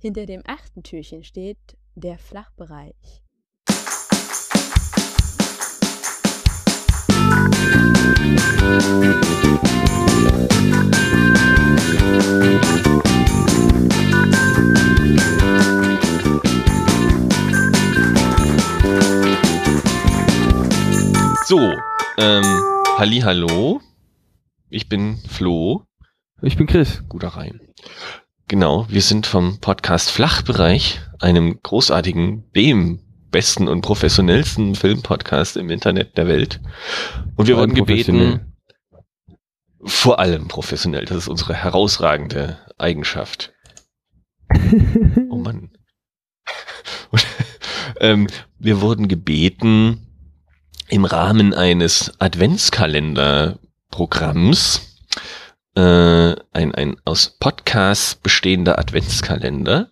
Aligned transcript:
Hinter 0.00 0.26
dem 0.26 0.42
achten 0.46 0.84
Türchen 0.84 1.24
steht 1.24 1.58
der 1.96 2.18
Flachbereich. 2.18 2.94
So, 21.44 21.58
ähm, 22.18 22.44
hallo. 23.24 23.80
Ich 24.70 24.88
bin 24.88 25.16
Flo. 25.28 25.82
Ich 26.40 26.56
bin 26.56 26.68
Chris. 26.68 27.02
Guter 27.08 27.28
Reim. 27.28 27.60
Genau, 28.48 28.86
wir 28.88 29.02
sind 29.02 29.26
vom 29.26 29.60
Podcast 29.60 30.10
Flachbereich, 30.10 31.00
einem 31.20 31.60
großartigen, 31.62 32.50
dem 32.52 33.00
besten 33.30 33.68
und 33.68 33.82
professionellsten 33.82 34.74
Filmpodcast 34.74 35.58
im 35.58 35.68
Internet 35.68 36.16
der 36.16 36.28
Welt. 36.28 36.58
Und 37.36 37.46
wir 37.46 37.58
wurden 37.58 37.74
gebeten, 37.74 38.54
vor 39.84 40.18
allem 40.18 40.48
professionell, 40.48 41.04
das 41.04 41.18
ist 41.18 41.28
unsere 41.28 41.52
herausragende 41.52 42.56
Eigenschaft. 42.78 43.52
Oh 45.30 45.36
Mann. 45.36 45.72
Und, 47.10 47.26
ähm, 48.00 48.28
wir 48.58 48.80
wurden 48.80 49.08
gebeten, 49.08 50.06
im 50.88 51.04
Rahmen 51.04 51.52
eines 51.52 52.14
Adventskalender-Programms, 52.18 54.87
äh, 55.78 56.34
ein, 56.52 56.74
ein 56.74 56.96
aus 57.04 57.36
Podcasts 57.38 58.16
bestehender 58.16 58.78
Adventskalender, 58.78 59.90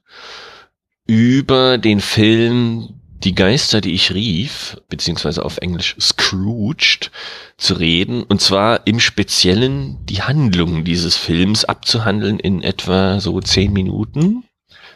über 1.07 1.79
den 1.79 2.01
Film 2.01 3.01
Die 3.19 3.35
Geister, 3.35 3.81
die 3.81 3.95
ich 3.95 4.13
rief, 4.13 4.77
beziehungsweise 4.89 5.45
auf 5.45 5.59
Englisch 5.59 5.97
Scrooged, 6.01 7.13
zu 7.57 7.75
reden, 7.75 8.25
und 8.25 8.41
zwar 8.41 8.87
im 8.87 8.99
Speziellen 8.99 10.05
die 10.07 10.23
Handlung 10.23 10.85
dieses 10.85 11.17
Films 11.17 11.65
abzuhandeln 11.65 12.41
in 12.41 12.63
etwa 12.63 13.21
so 13.21 13.41
zehn 13.41 13.73
Minuten, 13.73 14.45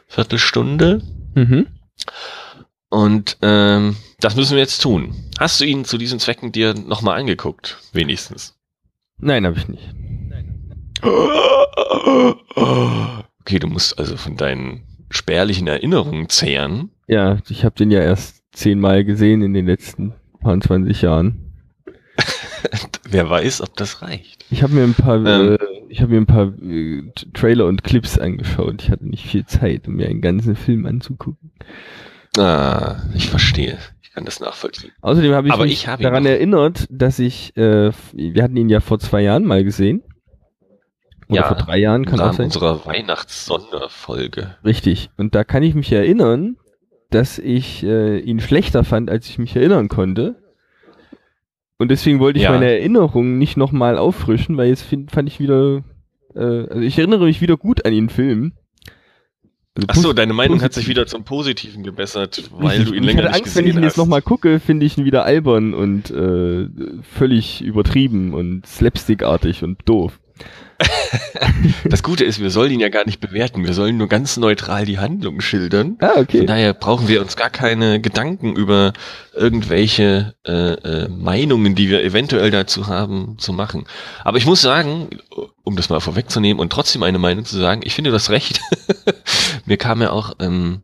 Viertelstunde. 0.08 1.02
Mhm. 1.34 1.68
Und 2.88 3.38
ähm, 3.42 3.96
das 4.18 4.34
müssen 4.34 4.54
wir 4.54 4.62
jetzt 4.62 4.82
tun. 4.82 5.14
Hast 5.38 5.60
du 5.60 5.64
ihn 5.64 5.84
zu 5.84 5.96
diesen 5.96 6.18
Zwecken 6.18 6.50
dir 6.50 6.74
nochmal 6.74 7.18
angeguckt? 7.18 7.78
Wenigstens. 7.92 8.56
Nein, 9.18 9.46
habe 9.46 9.58
ich 9.58 9.68
nicht. 9.68 9.94
Okay, 13.40 13.58
du 13.58 13.66
musst 13.68 13.98
also 13.98 14.16
von 14.16 14.36
deinen 14.36 14.82
spärlichen 15.10 15.66
Erinnerungen 15.66 16.28
zehren. 16.28 16.90
Ja, 17.08 17.38
ich 17.48 17.64
habe 17.64 17.74
den 17.74 17.90
ja 17.90 18.00
erst 18.00 18.42
zehnmal 18.52 19.04
gesehen 19.04 19.42
in 19.42 19.54
den 19.54 19.66
letzten 19.66 20.14
paar 20.40 20.58
20 20.60 21.02
Jahren. 21.02 21.52
Wer 23.10 23.28
weiß, 23.28 23.62
ob 23.62 23.76
das 23.76 24.02
reicht. 24.02 24.44
Ich 24.50 24.62
habe 24.62 24.74
mir 24.74 24.84
ein 24.84 24.94
paar, 24.94 25.16
Ähm. 25.24 25.54
äh, 25.54 25.58
ich 25.88 26.00
habe 26.00 26.12
mir 26.12 26.18
ein 26.20 26.26
paar 26.26 26.52
äh, 26.62 27.02
Trailer 27.34 27.66
und 27.66 27.82
Clips 27.82 28.18
angeschaut. 28.18 28.82
Ich 28.82 28.90
hatte 28.90 29.08
nicht 29.08 29.26
viel 29.26 29.46
Zeit, 29.46 29.88
um 29.88 29.94
mir 29.94 30.08
einen 30.08 30.20
ganzen 30.20 30.54
Film 30.54 30.86
anzugucken. 30.86 31.50
Ah, 32.38 32.96
ich 33.14 33.28
verstehe. 33.30 33.78
Ich 34.02 34.12
kann 34.12 34.24
das 34.24 34.38
nachvollziehen. 34.40 34.92
Außerdem 35.00 35.32
habe 35.32 35.48
ich 35.48 35.52
Aber 35.54 35.64
mich 35.64 35.72
ich 35.72 35.86
ihn 35.88 36.02
daran 36.02 36.26
erinnert, 36.26 36.86
dass 36.90 37.18
ich, 37.18 37.56
äh, 37.56 37.90
wir 38.12 38.42
hatten 38.42 38.56
ihn 38.56 38.68
ja 38.68 38.80
vor 38.80 38.98
zwei 39.00 39.22
Jahren 39.22 39.44
mal 39.44 39.64
gesehen. 39.64 40.02
Oder 41.30 41.40
Ja, 41.42 41.48
vor 41.48 41.56
drei 41.56 41.78
Jahren 41.78 42.04
kann 42.04 42.20
auch 42.20 42.32
sein. 42.32 42.46
unserer 42.46 42.84
Weihnachtssonderfolge. 42.86 44.56
Richtig. 44.64 45.10
Und 45.16 45.34
da 45.34 45.44
kann 45.44 45.62
ich 45.62 45.74
mich 45.74 45.90
erinnern, 45.92 46.56
dass 47.10 47.38
ich 47.38 47.82
äh, 47.84 48.18
ihn 48.18 48.40
schlechter 48.40 48.84
fand, 48.84 49.10
als 49.10 49.28
ich 49.28 49.38
mich 49.38 49.54
erinnern 49.56 49.88
konnte. 49.88 50.36
Und 51.78 51.90
deswegen 51.90 52.20
wollte 52.20 52.38
ich 52.38 52.44
Ja. 52.44 52.52
meine 52.52 52.70
Erinnerungen 52.70 53.38
nicht 53.38 53.56
nochmal 53.56 53.96
auffrischen, 53.98 54.56
weil 54.56 54.68
jetzt 54.68 54.82
find, 54.82 55.10
fand 55.10 55.28
ich 55.28 55.40
wieder, 55.40 55.82
äh, 56.34 56.40
also 56.40 56.80
ich 56.80 56.98
erinnere 56.98 57.24
mich 57.24 57.40
wieder 57.40 57.56
gut 57.56 57.84
an 57.86 57.92
den 57.92 58.08
Film. 58.10 58.52
Also 59.74 59.86
Ach 59.88 59.94
so, 59.94 60.12
deine 60.12 60.32
Meinung 60.34 60.60
hat 60.62 60.72
sich 60.74 60.88
wieder 60.88 61.06
zum 61.06 61.24
Positiven 61.24 61.82
gebessert, 61.84 62.50
weil 62.52 62.78
Richtig. 62.78 62.88
du 62.88 62.94
ihn 62.94 63.04
länger 63.04 63.20
ich 63.20 63.26
hatte 63.28 63.36
nicht 63.36 63.42
Angst, 63.44 63.56
wenn 63.56 63.64
gesehen 63.64 63.70
ich 63.70 63.76
ihn 63.76 63.82
jetzt 63.84 63.92
hast. 63.92 63.96
nochmal 63.98 64.20
gucke, 64.20 64.60
finde 64.60 64.84
ich 64.84 64.98
ihn 64.98 65.04
wieder 65.04 65.24
albern 65.24 65.72
und 65.74 66.10
äh, 66.10 66.68
völlig 67.02 67.62
übertrieben 67.62 68.34
und 68.34 68.66
slapstickartig 68.66 69.62
und 69.64 69.78
doof. 69.88 70.20
Das 71.84 72.02
Gute 72.02 72.24
ist, 72.24 72.40
wir 72.40 72.50
sollen 72.50 72.70
ihn 72.70 72.80
ja 72.80 72.88
gar 72.88 73.04
nicht 73.04 73.20
bewerten. 73.20 73.64
Wir 73.66 73.74
sollen 73.74 73.96
nur 73.96 74.08
ganz 74.08 74.36
neutral 74.36 74.84
die 74.84 74.98
Handlung 74.98 75.40
schildern. 75.40 75.96
Ah, 76.00 76.12
Von 76.12 76.22
okay. 76.22 76.46
daher 76.46 76.72
brauchen 76.72 77.08
wir 77.08 77.20
uns 77.20 77.36
gar 77.36 77.50
keine 77.50 78.00
Gedanken 78.00 78.54
über 78.54 78.92
irgendwelche 79.34 80.34
äh, 80.46 80.52
äh, 80.52 81.08
Meinungen, 81.08 81.74
die 81.74 81.88
wir 81.88 82.02
eventuell 82.02 82.50
dazu 82.50 82.86
haben, 82.86 83.36
zu 83.38 83.52
machen. 83.52 83.86
Aber 84.24 84.38
ich 84.38 84.46
muss 84.46 84.60
sagen, 84.60 85.08
um 85.64 85.76
das 85.76 85.88
mal 85.90 86.00
vorwegzunehmen 86.00 86.60
und 86.60 86.72
trotzdem 86.72 87.02
eine 87.02 87.18
Meinung 87.18 87.44
zu 87.44 87.58
sagen, 87.58 87.82
ich 87.84 87.94
finde 87.94 88.10
das 88.10 88.30
recht. 88.30 88.60
Mir 89.66 89.76
kam 89.76 90.00
ja 90.00 90.10
auch, 90.10 90.34
ähm, 90.40 90.82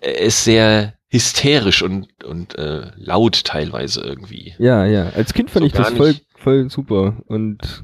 er 0.00 0.20
ist 0.20 0.44
sehr 0.44 0.94
hysterisch 1.08 1.82
und, 1.82 2.08
und 2.24 2.56
äh, 2.58 2.90
laut 2.96 3.44
teilweise 3.44 4.00
irgendwie. 4.00 4.54
Ja, 4.58 4.86
ja. 4.86 5.10
Als 5.14 5.34
Kind 5.34 5.50
fand 5.50 5.62
So 5.62 5.66
ich 5.66 5.72
das 5.72 5.90
voll, 5.92 6.14
voll 6.36 6.70
super. 6.70 7.16
Und 7.26 7.82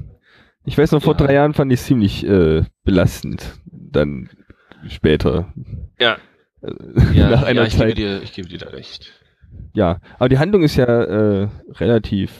ich 0.65 0.77
weiß 0.77 0.91
noch, 0.91 1.01
vor 1.01 1.15
Ja. 1.19 1.25
drei 1.25 1.33
Jahren 1.33 1.53
fand 1.53 1.71
ich 1.71 1.79
es 1.79 1.85
ziemlich 1.85 2.25
äh, 2.25 2.63
belastend. 2.83 3.59
Dann 3.65 4.29
später. 4.87 5.53
Ja. 5.99 6.17
Äh, 6.61 6.71
Ja, 7.13 7.29
nach 7.29 7.43
einer 7.43 7.61
ja 7.61 7.67
ich, 7.67 7.73
gebe 7.73 7.83
Zeit. 7.89 7.97
dir, 7.97 8.21
ich 8.21 8.33
gebe 8.33 8.47
dir 8.49 8.57
da 8.59 8.67
recht. 8.69 9.11
Ja, 9.73 9.99
aber 10.17 10.29
die 10.29 10.37
Handlung 10.37 10.61
ist 10.63 10.75
ja 10.75 10.85
äh, 10.85 11.47
relativ 11.71 12.31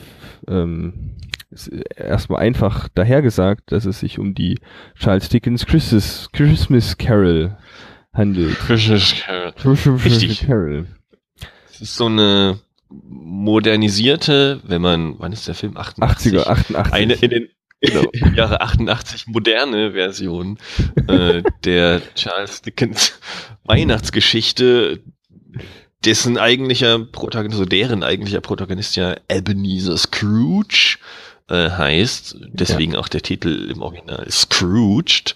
ähm, 0.48 1.16
ist 1.50 1.68
erstmal 1.96 2.40
einfach 2.42 2.88
dahergesagt, 2.94 3.72
dass 3.72 3.84
es 3.84 3.98
sich 4.00 4.18
um 4.20 4.34
die 4.34 4.60
Charles 4.96 5.28
Dickens 5.28 5.66
Christmas, 5.66 6.28
Christmas 6.32 6.96
Carol 6.98 7.56
handelt. 8.12 8.56
Richtig. 8.68 9.16
Christmas 9.56 10.40
Carol. 10.46 10.86
Es 11.72 11.80
ist 11.80 11.96
so 11.96 12.06
eine 12.06 12.60
modernisierte, 12.90 14.60
wenn 14.64 14.82
man, 14.82 15.18
wann 15.18 15.32
ist 15.32 15.48
der 15.48 15.54
Film? 15.54 15.76
88? 15.76 16.34
80er, 16.34 16.46
88. 16.46 16.92
Eine 16.92 17.14
in 17.14 17.30
den 17.30 17.48
Genau. 17.80 18.02
im 18.12 18.34
Jahre 18.34 18.60
88 18.60 19.26
moderne 19.28 19.92
Version 19.92 20.58
äh, 21.08 21.42
der 21.64 22.02
Charles 22.14 22.60
Dickens 22.62 23.18
Weihnachtsgeschichte, 23.64 25.00
dessen 26.04 26.36
eigentlicher 26.38 26.98
Protagonist, 26.98 27.58
so 27.58 27.64
deren 27.64 28.02
eigentlicher 28.02 28.40
Protagonist 28.40 28.96
ja 28.96 29.16
Ebenezer 29.30 29.96
Scrooge 29.96 30.98
äh, 31.48 31.70
heißt, 31.70 32.36
deswegen 32.52 32.96
auch 32.96 33.08
der 33.08 33.22
Titel 33.22 33.70
im 33.70 33.80
Original 33.82 34.26
Scrooged. 34.30 35.34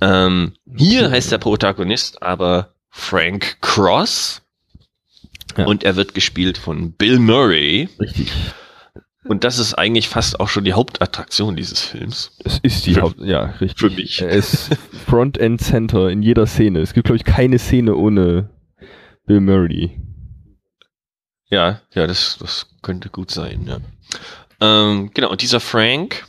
Ähm, 0.00 0.54
hier 0.76 1.10
heißt 1.10 1.30
der 1.30 1.38
Protagonist 1.38 2.22
aber 2.22 2.74
Frank 2.90 3.58
Cross 3.60 4.42
Ja. 5.56 5.64
und 5.66 5.84
er 5.84 5.94
wird 5.96 6.14
gespielt 6.14 6.58
von 6.58 6.92
Bill 6.92 7.18
Murray. 7.18 7.88
Richtig. 8.00 8.32
Und 9.32 9.44
das 9.44 9.58
ist 9.58 9.72
eigentlich 9.72 10.10
fast 10.10 10.40
auch 10.40 10.48
schon 10.50 10.64
die 10.64 10.74
Hauptattraktion 10.74 11.56
dieses 11.56 11.80
Films. 11.80 12.32
Es 12.44 12.58
ist 12.62 12.84
die 12.84 13.00
Haupt, 13.00 13.18
ja, 13.18 13.44
richtig. 13.62 13.78
für 13.78 13.88
mich. 13.88 14.20
Er 14.20 14.28
ist 14.28 14.76
Front 15.06 15.40
and 15.40 15.58
Center 15.58 16.10
in 16.10 16.20
jeder 16.22 16.46
Szene. 16.46 16.80
Es 16.80 16.92
gibt, 16.92 17.06
glaube 17.06 17.16
ich, 17.16 17.24
keine 17.24 17.58
Szene 17.58 17.96
ohne 17.96 18.50
Bill 19.24 19.40
Murray. 19.40 19.98
Ja, 21.48 21.80
ja, 21.94 22.06
das, 22.06 22.36
das 22.40 22.66
könnte 22.82 23.08
gut 23.08 23.30
sein, 23.30 23.64
ja. 23.66 23.78
Ähm, 24.60 25.10
genau, 25.14 25.30
und 25.30 25.40
dieser 25.40 25.60
Frank 25.60 26.26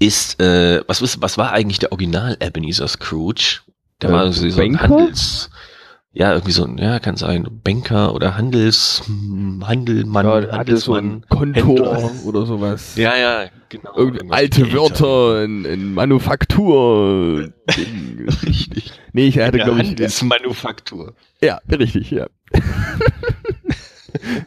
ist, 0.00 0.40
äh, 0.42 0.82
was, 0.88 1.20
was 1.22 1.38
war 1.38 1.52
eigentlich 1.52 1.78
der 1.78 1.92
Original 1.92 2.36
Ebenezer 2.40 2.88
Scrooge? 2.88 3.60
Der 4.00 4.10
Äh, 4.10 4.12
war 4.12 4.32
so, 4.32 4.50
so 4.50 4.60
ein? 4.60 4.80
Handels, 4.80 5.48
ja, 6.14 6.32
irgendwie 6.32 6.52
so 6.52 6.64
ein, 6.64 6.76
ja, 6.78 6.98
kann 6.98 7.16
sein, 7.16 7.48
Banker 7.64 8.14
oder 8.14 8.36
Handels, 8.36 9.02
Handelmann, 9.62 10.26
ja, 10.26 10.42
so 10.42 10.52
Handelsmann. 10.52 11.04
ein 11.06 11.24
Kontor 11.28 11.96
Händler. 11.96 12.10
oder 12.26 12.46
sowas. 12.46 12.96
Ja, 12.96 13.16
ja, 13.16 13.46
genau. 13.70 13.96
Irgendwas 13.96 14.38
alte. 14.38 14.72
Wörter 14.72 15.42
in, 15.44 15.64
in 15.64 15.94
Manufaktur. 15.94 17.52
Richtig. 18.46 18.92
nee, 19.12 19.26
ich 19.28 19.38
hatte, 19.38 19.56
glaube 19.58 19.80
ich, 19.82 19.88
Handelsmanufaktur. 19.88 21.14
ja, 21.40 21.60
richtig, 21.70 22.10
ja. 22.10 22.26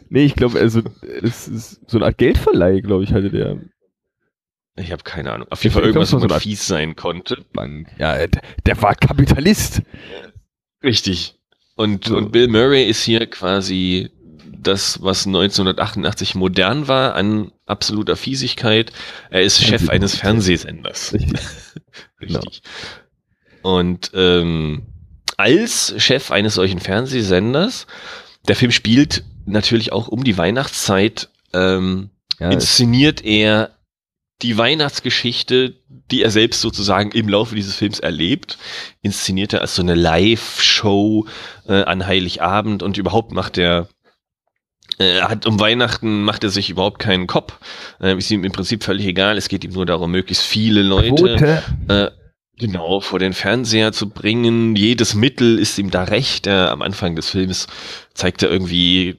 nee, 0.08 0.24
ich 0.24 0.34
glaube, 0.36 0.58
also, 0.60 0.82
es 1.22 1.48
ist 1.48 1.80
so 1.90 1.98
eine 1.98 2.06
Art 2.06 2.18
Geldverleih, 2.18 2.80
glaube 2.80 3.02
ich, 3.04 3.12
hatte 3.12 3.30
der 3.30 3.58
Ich 4.76 4.92
habe 4.92 5.02
keine 5.02 5.32
Ahnung. 5.32 5.48
Auf 5.50 5.62
jeden 5.64 5.74
Fall 5.74 5.82
irgendwas, 5.84 6.10
so 6.10 6.18
eine 6.20 6.32
Art- 6.32 6.42
fies 6.42 6.66
sein 6.66 6.94
konnte. 6.94 7.44
Bank. 7.52 7.88
Ja, 7.98 8.26
der, 8.26 8.42
der 8.64 8.80
war 8.82 8.94
Kapitalist. 8.94 9.82
Richtig. 10.84 11.35
Und, 11.76 12.10
und 12.10 12.32
Bill 12.32 12.48
Murray 12.48 12.84
ist 12.84 13.02
hier 13.02 13.26
quasi 13.26 14.10
das, 14.58 15.00
was 15.02 15.26
1988 15.26 16.34
modern 16.34 16.88
war 16.88 17.14
an 17.14 17.52
absoluter 17.66 18.16
Fiesigkeit. 18.16 18.92
Er 19.30 19.42
ist 19.42 19.62
Chef 19.62 19.88
eines 19.88 20.16
Fernsehsenders. 20.16 21.12
Richtig. 21.12 21.40
Richtig. 22.20 22.62
Und 23.62 24.10
ähm, 24.14 24.82
als 25.36 25.94
Chef 25.98 26.30
eines 26.30 26.54
solchen 26.54 26.80
Fernsehsenders, 26.80 27.86
der 28.48 28.56
Film 28.56 28.72
spielt 28.72 29.24
natürlich 29.44 29.92
auch 29.92 30.08
um 30.08 30.24
die 30.24 30.38
Weihnachtszeit, 30.38 31.28
ähm, 31.52 32.10
Ja, 32.40 32.50
inszeniert 32.50 33.24
er 33.24 33.75
die 34.42 34.58
Weihnachtsgeschichte, 34.58 35.76
die 35.88 36.22
er 36.22 36.30
selbst 36.30 36.60
sozusagen 36.60 37.10
im 37.12 37.28
Laufe 37.28 37.54
dieses 37.54 37.76
Films 37.76 38.00
erlebt, 38.00 38.58
inszeniert 39.00 39.54
er 39.54 39.62
als 39.62 39.74
so 39.74 39.82
eine 39.82 39.94
Live-Show 39.94 41.26
äh, 41.66 41.82
an 41.82 42.06
Heiligabend 42.06 42.82
und 42.82 42.98
überhaupt 42.98 43.32
macht 43.32 43.56
er 43.56 43.88
äh, 44.98 45.20
hat 45.20 45.46
um 45.46 45.60
Weihnachten 45.60 46.22
macht 46.22 46.44
er 46.44 46.50
sich 46.50 46.70
überhaupt 46.70 46.98
keinen 46.98 47.26
Kopf. 47.26 47.58
Äh, 48.00 48.16
ist 48.16 48.30
ihm 48.30 48.44
im 48.44 48.52
Prinzip 48.52 48.84
völlig 48.84 49.06
egal. 49.06 49.36
Es 49.36 49.48
geht 49.48 49.64
ihm 49.64 49.72
nur 49.72 49.86
darum, 49.86 50.10
möglichst 50.10 50.44
viele 50.44 50.82
Leute 50.82 51.62
äh, 51.88 52.10
genau 52.58 53.00
vor 53.00 53.18
den 53.18 53.32
Fernseher 53.32 53.92
zu 53.92 54.08
bringen. 54.08 54.76
Jedes 54.76 55.14
Mittel 55.14 55.58
ist 55.58 55.78
ihm 55.78 55.90
da 55.90 56.04
recht. 56.04 56.46
Er, 56.46 56.70
am 56.70 56.82
Anfang 56.82 57.16
des 57.16 57.30
Films 57.30 57.66
zeigt 58.14 58.42
er 58.42 58.50
irgendwie 58.50 59.18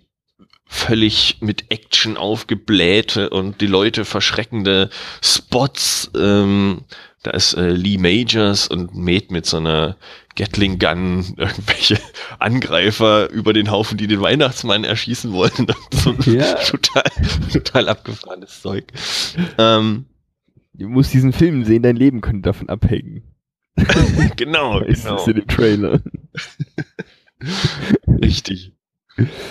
völlig 0.67 1.37
mit 1.41 1.65
Action 1.71 2.17
aufgeblähte 2.17 3.29
und 3.29 3.61
die 3.61 3.67
Leute 3.67 4.05
verschreckende 4.05 4.89
Spots. 5.21 6.11
Ähm, 6.17 6.81
da 7.23 7.31
ist 7.31 7.53
äh, 7.53 7.69
Lee 7.71 7.97
Majors 7.97 8.67
und 8.67 8.95
mäht 8.95 9.31
mit 9.31 9.45
so 9.45 9.57
einer 9.57 9.97
Gatling 10.35 10.77
Gun 10.77 11.33
irgendwelche 11.37 11.99
Angreifer 12.39 13.29
über 13.31 13.53
den 13.53 13.71
Haufen, 13.71 13.97
die 13.97 14.07
den 14.07 14.21
Weihnachtsmann 14.21 14.83
erschießen 14.83 15.31
wollen. 15.33 15.67
so 15.93 16.11
Ja. 16.29 16.53
total, 16.55 17.03
total 17.51 17.89
abgefahrenes 17.89 18.61
Zeug. 18.61 18.85
Ähm, 19.57 20.05
Du 20.79 20.87
musst 20.87 21.11
diesen 21.11 21.33
Film 21.33 21.65
sehen, 21.65 21.81
dein 21.81 21.95
Leben 21.95 22.21
könnte 22.21 22.43
davon 22.43 22.69
abhängen. 22.69 23.23
genau, 24.35 24.79
Ist 24.81 25.05
genau. 25.05 25.15
das 25.15 25.27
in 25.27 25.33
dem 25.37 25.47
Trailer. 25.47 26.01
Richtig. 28.23 28.73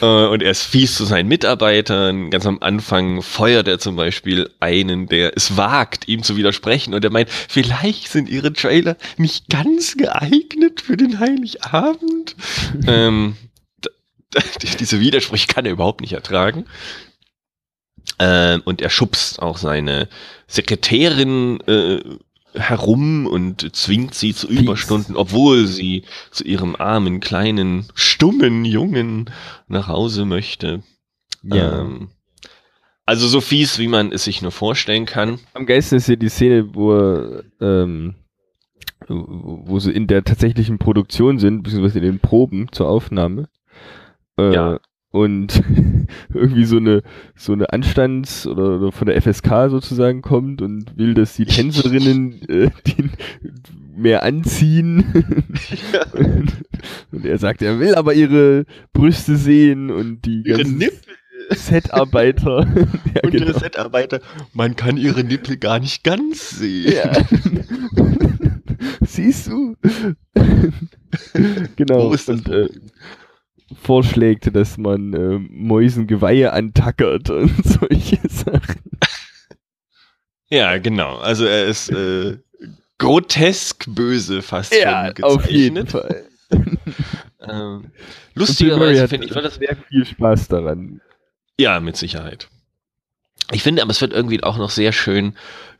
Äh, 0.00 0.26
Und 0.26 0.42
er 0.42 0.50
ist 0.50 0.62
fies 0.62 0.94
zu 0.94 1.04
seinen 1.04 1.28
Mitarbeitern. 1.28 2.30
Ganz 2.30 2.46
am 2.46 2.58
Anfang 2.60 3.22
feuert 3.22 3.68
er 3.68 3.78
zum 3.78 3.96
Beispiel 3.96 4.50
einen, 4.60 5.08
der 5.08 5.36
es 5.36 5.56
wagt, 5.56 6.08
ihm 6.08 6.22
zu 6.22 6.36
widersprechen. 6.36 6.94
Und 6.94 7.04
er 7.04 7.10
meint, 7.10 7.30
vielleicht 7.30 8.08
sind 8.08 8.28
ihre 8.28 8.52
Trailer 8.52 8.96
nicht 9.16 9.48
ganz 9.48 9.96
geeignet 9.96 10.80
für 10.80 10.96
den 10.96 11.18
Heiligabend. 11.18 12.36
ähm, 12.86 13.36
diese 14.80 15.00
Widersprüche 15.00 15.46
kann 15.46 15.66
er 15.66 15.72
überhaupt 15.72 16.00
nicht 16.00 16.12
ertragen. 16.12 16.66
Ähm, 18.18 18.62
und 18.64 18.80
er 18.80 18.90
schubst 18.90 19.42
auch 19.42 19.58
seine 19.58 20.08
Sekretärin 20.46 21.60
äh, 21.66 22.00
herum 22.56 23.26
und 23.26 23.74
zwingt 23.76 24.14
sie 24.14 24.34
zu 24.34 24.48
Fies. 24.48 24.60
Überstunden, 24.60 25.16
obwohl 25.16 25.66
sie 25.66 26.04
zu 26.30 26.44
ihrem 26.44 26.76
armen, 26.76 27.20
kleinen, 27.20 27.86
stummen 27.94 28.64
Jungen 28.64 29.30
nach 29.68 29.88
Hause 29.88 30.24
möchte. 30.24 30.82
Ja. 31.42 31.80
Ähm, 31.82 32.08
also 33.04 33.28
so 33.28 33.40
fies, 33.40 33.78
wie 33.78 33.88
man 33.88 34.10
es 34.10 34.24
sich 34.24 34.42
nur 34.42 34.50
vorstellen 34.50 35.06
kann. 35.06 35.38
Am 35.54 35.66
geilsten 35.66 35.98
ist 35.98 36.08
ja 36.08 36.16
die 36.16 36.28
Szene, 36.28 36.74
wo, 36.74 37.42
ähm, 37.60 38.14
wo 39.08 39.78
sie 39.78 39.92
in 39.92 40.08
der 40.08 40.24
tatsächlichen 40.24 40.78
Produktion 40.78 41.38
sind, 41.38 41.62
beziehungsweise 41.62 41.98
in 42.00 42.04
den 42.04 42.18
Proben 42.18 42.68
zur 42.72 42.88
Aufnahme. 42.88 43.48
Äh, 44.38 44.52
Ja. 44.52 44.80
Und 45.16 45.62
irgendwie 46.34 46.66
so 46.66 46.76
eine, 46.76 47.02
so 47.34 47.54
eine 47.54 47.72
Anstands- 47.72 48.46
oder, 48.46 48.76
oder 48.76 48.92
von 48.92 49.06
der 49.06 49.20
FSK 49.22 49.70
sozusagen 49.70 50.20
kommt 50.20 50.60
und 50.60 50.98
will, 50.98 51.14
dass 51.14 51.36
die 51.36 51.46
Tänzerinnen 51.46 52.42
äh, 52.48 52.70
den 52.86 53.12
mehr 53.96 54.24
anziehen. 54.24 55.06
und, 56.12 56.52
und 57.12 57.24
er 57.24 57.38
sagt, 57.38 57.62
er 57.62 57.80
will 57.80 57.94
aber 57.94 58.12
ihre 58.12 58.66
Brüste 58.92 59.36
sehen 59.36 59.90
und 59.90 60.26
die 60.26 60.42
ganzen 60.42 60.84
Set-Arbeiter. 61.48 62.66
ja, 63.14 63.20
und 63.22 63.32
ihre 63.32 63.46
genau. 63.46 63.58
Setarbeiter, 63.58 64.20
man 64.52 64.76
kann 64.76 64.98
ihre 64.98 65.24
Nippel 65.24 65.56
gar 65.56 65.78
nicht 65.78 66.04
ganz 66.04 66.50
sehen. 66.50 66.92
Ja. 66.92 67.12
Siehst 69.00 69.46
du? 69.46 69.76
genau. 71.76 72.10
Wo 72.10 72.12
ist 72.12 72.28
das 72.28 72.36
und, 72.40 72.48
äh, 72.50 72.68
vorschlägt, 73.74 74.54
dass 74.54 74.78
man 74.78 75.12
äh, 75.12 75.38
Mäusen 75.50 76.06
Geweihe 76.06 76.52
antackert 76.52 77.30
und 77.30 77.52
solche 77.64 78.18
Sachen. 78.28 78.82
Ja, 80.48 80.78
genau. 80.78 81.16
Also 81.16 81.44
er 81.44 81.66
ist 81.66 81.90
äh, 81.90 82.38
grotesk 82.98 83.84
böse 83.88 84.42
fast 84.42 84.72
schon 84.72 84.82
gezeichnet. 84.82 85.24
auf 85.24 85.50
jeden 85.50 85.86
Fall. 85.86 86.24
Ähm, 87.48 87.92
lustigerweise 88.34 89.06
finde 89.08 89.26
ich, 89.26 89.34
war 89.34 89.42
das 89.42 89.56
sehr 89.56 89.76
viel 89.76 90.04
Spaß 90.04 90.48
daran. 90.48 91.00
Ja, 91.58 91.78
mit 91.80 91.96
Sicherheit. 91.96 92.48
Ich 93.52 93.62
finde, 93.62 93.82
aber 93.82 93.92
es 93.92 94.00
wird 94.00 94.12
irgendwie 94.12 94.42
auch 94.42 94.58
noch 94.58 94.70
sehr 94.70 94.92
schön 94.92 95.36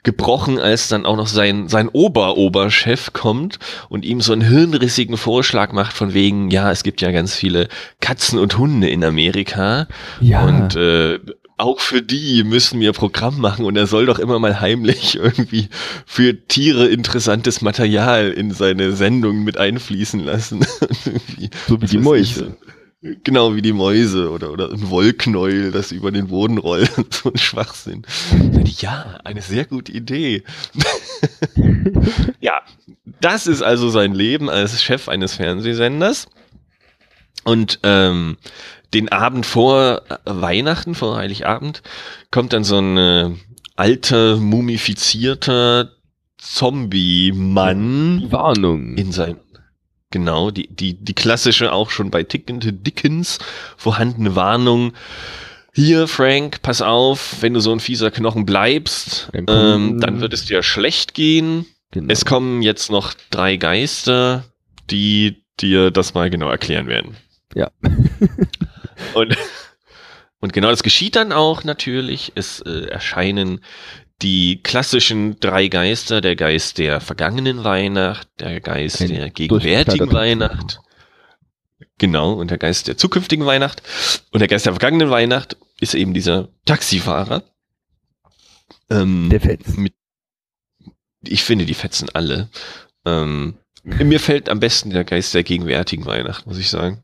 gebrochen, 0.07 0.61
als 0.61 0.87
dann 0.87 1.05
auch 1.05 1.17
noch 1.17 1.27
sein, 1.27 1.67
sein 1.69 1.89
Ober-Oberchef 1.89 3.13
kommt 3.13 3.59
und 3.89 4.05
ihm 4.05 4.21
so 4.21 4.33
einen 4.33 4.41
hirnrissigen 4.41 5.17
Vorschlag 5.17 5.73
macht 5.73 5.93
von 5.93 6.15
wegen, 6.15 6.49
ja, 6.53 6.71
es 6.71 6.85
gibt 6.85 7.01
ja 7.01 7.11
ganz 7.11 7.35
viele 7.35 7.67
Katzen 8.01 8.39
und 8.39 8.57
Hunde 8.57 8.89
in 8.89 9.03
Amerika 9.03 9.89
Ja. 10.21 10.45
und 10.45 10.77
äh, 10.77 11.19
auch 11.59 11.81
für 11.81 12.03
die 12.03 12.45
müssen 12.45 12.79
wir 12.81 12.93
Programm 12.93 13.41
machen 13.41 13.65
und 13.65 13.77
er 13.77 13.89
soll 13.89 14.07
doch 14.07 14.21
immer 14.21 14.39
mal 14.39 14.61
heimlich 14.61 15.17
irgendwie 15.23 15.71
für 16.07 16.47
Tiere 16.47 16.87
interessantes 16.87 17.61
Material 17.61 18.31
in 18.31 18.53
seine 18.53 18.93
Sendungen 18.93 19.43
mit 19.43 19.59
einfließen 19.59 20.21
lassen. 20.21 20.65
So 21.69 21.81
wie 21.83 21.87
die 21.87 21.99
ich, 22.21 22.43
Genau, 23.25 23.55
wie 23.55 23.63
die 23.63 23.73
Mäuse 23.73 24.31
oder, 24.31 24.51
oder 24.51 24.71
ein 24.71 24.91
Wollknäuel, 24.91 25.73
das 25.73 25.93
über 25.93 26.11
den 26.11 26.29
Boden 26.29 26.59
rollt. 26.59 26.91
so 27.11 27.31
ein 27.31 27.39
Schwachsinn. 27.39 28.03
Ja, 28.79 29.19
eine 29.25 29.43
sehr 29.43 29.65
gute 29.65 29.93
Idee. 29.93 30.43
ja, 32.41 32.61
das 33.21 33.47
ist 33.47 33.63
also 33.63 33.91
sein 33.91 34.15
Leben 34.15 34.51
als 34.51 34.83
Chef 34.83 35.09
eines 35.09 35.35
Fernsehsenders. 35.35 36.29
Und 37.45 37.79
ähm, 37.85 38.37
den 38.93 39.11
Abend 39.11 39.47
vor 39.47 40.03
Weihnachten, 40.25 40.95
vor 40.95 41.17
Heiligabend, 41.17 41.83
kommt 42.31 42.53
dann 42.53 42.65
so 42.65 42.79
ein 42.79 42.97
äh, 42.97 43.31
alter, 43.77 44.37
mumifizierter 44.37 45.93
Zombie-Mann 46.39 48.27
Warnung. 48.31 48.97
in 48.97 49.13
sein 49.13 49.37
genau 50.11 50.51
die 50.51 50.69
die 50.69 50.95
die 50.95 51.15
klassische 51.15 51.73
auch 51.73 51.91
schon 51.91 52.11
bei 52.11 52.23
Dickens 52.23 53.39
vorhandene 53.77 54.37
Warnung 54.37 54.93
hier 55.75 56.09
Frank 56.09 56.63
pass 56.63 56.83
auf 56.83 57.37
wenn 57.41 57.55
du 57.55 57.61
so 57.61 57.73
ein 57.73 57.81
fieser 57.81 58.11
Knochen 58.11 58.47
bleibst 58.47 59.29
Dann 59.33 59.47
ähm, 59.49 60.01
dann 60.01 60.21
wird 60.21 60.33
es 60.33 60.45
dir 60.45 60.63
schlecht 60.63 61.15
gehen 61.15 61.67
genau. 61.91 62.13
es 62.13 62.25
kommen 62.25 62.63
jetzt 62.63 62.91
noch 62.91 63.15
drei 63.31 63.57
Geister 63.57 64.45
die 64.91 65.43
dir 65.61 65.91
das 65.91 66.15
mal 66.15 66.31
genau 66.31 66.49
erklären 66.51 66.87
werden 66.87 67.17
Ja. 67.55 67.71
und 69.15 69.37
und 70.41 70.53
genau 70.53 70.71
das 70.71 70.83
geschieht 70.83 71.17
dann 71.17 71.33
auch 71.33 71.65
natürlich 71.65 72.33
es 72.37 72.61
äh, 72.61 72.87
erscheinen 72.87 73.61
die 74.23 74.63
klassischen 74.63 75.39
drei 75.41 75.69
Geister, 75.69 76.21
der 76.21 76.37
Geist 76.37 76.79
der 76.79 77.01
vergangenen 77.01 77.65
Weihnacht, 77.65 78.29
der 78.41 78.61
Geist 78.61 79.03
Ein 79.03 79.09
der 79.09 79.31
gegenwärtigen 79.31 80.13
Weihnacht, 80.13 80.81
genau, 81.99 82.33
und 82.33 82.51
der 82.51 82.59
Geist 82.59 82.89
der 82.89 82.97
zukünftigen 82.97 83.45
Weihnacht. 83.45 83.83
Und 84.31 84.41
der 84.41 84.49
Geist 84.49 84.67
der 84.67 84.73
vergangenen 84.73 85.11
Weihnacht 85.11 85.57
ist 85.81 85.95
eben 85.95 86.15
dieser 86.15 86.49
Taxifahrer. 86.65 87.43
Ähm, 88.89 89.29
Der 89.31 89.41
Fetz. 89.41 89.77
mit, 89.77 89.95
ich 91.23 91.43
finde, 91.43 91.67
die 91.67 91.75
fetzen 91.75 92.09
alle. 92.13 92.49
Ähm, 93.05 93.59
mir 93.83 94.19
fällt 94.19 94.49
am 94.49 94.61
besten 94.61 94.91
der 94.91 95.05
Geist 95.05 95.35
der 95.35 95.45
gegenwärtigen 95.45 96.07
Weihnacht, 96.07 96.47
muss 96.47 96.59
ich 96.59 96.71
sagen. 96.71 97.03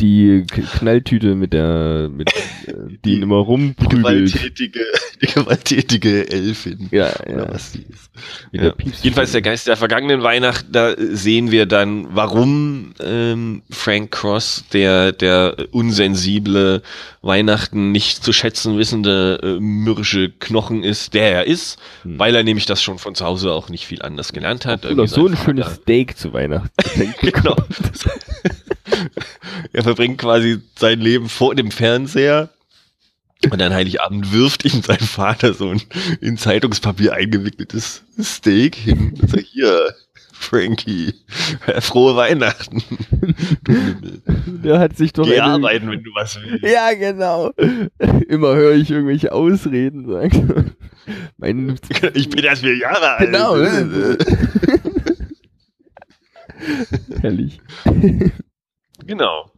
Die 0.00 0.44
K 0.50 0.62
Knalltüte 0.62 1.34
mit 1.36 1.52
der, 1.52 2.08
mit, 2.10 2.28
äh, 2.66 2.72
die 2.90 2.98
Die- 3.04 3.14
ihn 3.16 3.22
immer 3.22 3.36
rumprügelt. 3.36 4.32
Gewalttätige, 4.32 4.80
die 5.20 5.26
gewalttätige 5.26 6.28
Elfin. 6.30 6.88
Ja, 6.90 7.12
Oder 7.20 7.36
ja. 7.46 7.52
was 7.54 7.72
die 7.72 7.82
ist. 7.82 8.10
Ja. 8.50 8.62
der 8.62 8.74
Jedenfalls 9.02 9.30
der 9.32 9.42
Geist 9.42 9.68
der 9.68 9.76
vergangenen 9.76 10.22
Weihnacht, 10.24 10.66
da 10.72 10.94
sehen 10.98 11.52
wir 11.52 11.66
dann, 11.66 12.08
warum 12.10 12.94
ähm, 13.00 13.62
Frank 13.70 14.10
Cross, 14.10 14.64
der 14.72 15.12
der 15.12 15.56
unsensible 15.70 16.82
Weihnachten 17.20 17.92
nicht 17.92 18.24
zu 18.24 18.32
schätzen 18.32 18.78
wissende 18.78 19.38
äh, 19.42 19.60
mürrische 19.60 20.30
Knochen 20.30 20.82
ist, 20.82 21.14
der 21.14 21.30
er 21.32 21.46
ist, 21.46 21.78
Hm. 22.02 22.18
weil 22.18 22.34
er 22.34 22.42
nämlich 22.42 22.66
das 22.66 22.82
schon 22.82 22.98
von 22.98 23.14
zu 23.14 23.24
Hause 23.24 23.52
auch 23.52 23.68
nicht 23.68 23.86
viel 23.86 24.02
anders 24.02 24.32
gelernt 24.32 24.66
hat. 24.66 24.80
Obwohl 24.84 24.90
Irgendwie 25.04 25.14
so 25.14 25.26
ein 25.28 25.36
schönes 25.36 25.74
Steak 25.74 26.16
zu 26.18 26.32
Weihnachten 26.32 26.70
Genau. 27.20 27.54
er 29.72 29.82
verbringt 29.82 30.18
quasi 30.18 30.60
sein 30.78 31.00
Leben 31.00 31.28
vor 31.28 31.54
dem 31.54 31.70
Fernseher. 31.70 32.50
Und 33.50 33.60
an 33.60 33.74
Heiligabend 33.74 34.32
wirft 34.32 34.64
ihm 34.64 34.82
sein 34.82 35.00
Vater 35.00 35.52
so 35.52 35.68
ein 35.70 35.82
in 36.20 36.36
Zeitungspapier 36.36 37.12
eingewickeltes 37.14 38.02
Steak 38.20 38.76
hin. 38.76 39.14
Also 39.20 39.38
hier, 39.38 39.94
Frankie. 40.32 41.14
Frohe 41.80 42.14
Weihnachten. 42.14 42.82
Der 44.62 44.78
hat 44.78 44.96
sich 44.96 45.12
doch 45.12 45.24
Geh 45.24 45.40
arbeiten, 45.40 45.90
wenn 45.90 46.04
du 46.04 46.10
was 46.14 46.38
willst. 46.40 46.62
Ja, 46.64 46.92
genau. 46.94 47.50
Immer 48.28 48.54
höre 48.54 48.74
ich 48.74 48.90
irgendwelche 48.90 49.32
Ausreden 49.32 50.06
sagen. 50.06 50.74
Mein, 51.36 51.76
Ich 52.14 52.28
bin 52.30 52.44
erst 52.44 52.62
vier 52.62 52.76
Jahre 52.76 53.16
alt. 53.16 53.32
genau. 53.32 53.56
Herrlich. 57.20 57.60
Genau. 59.06 59.50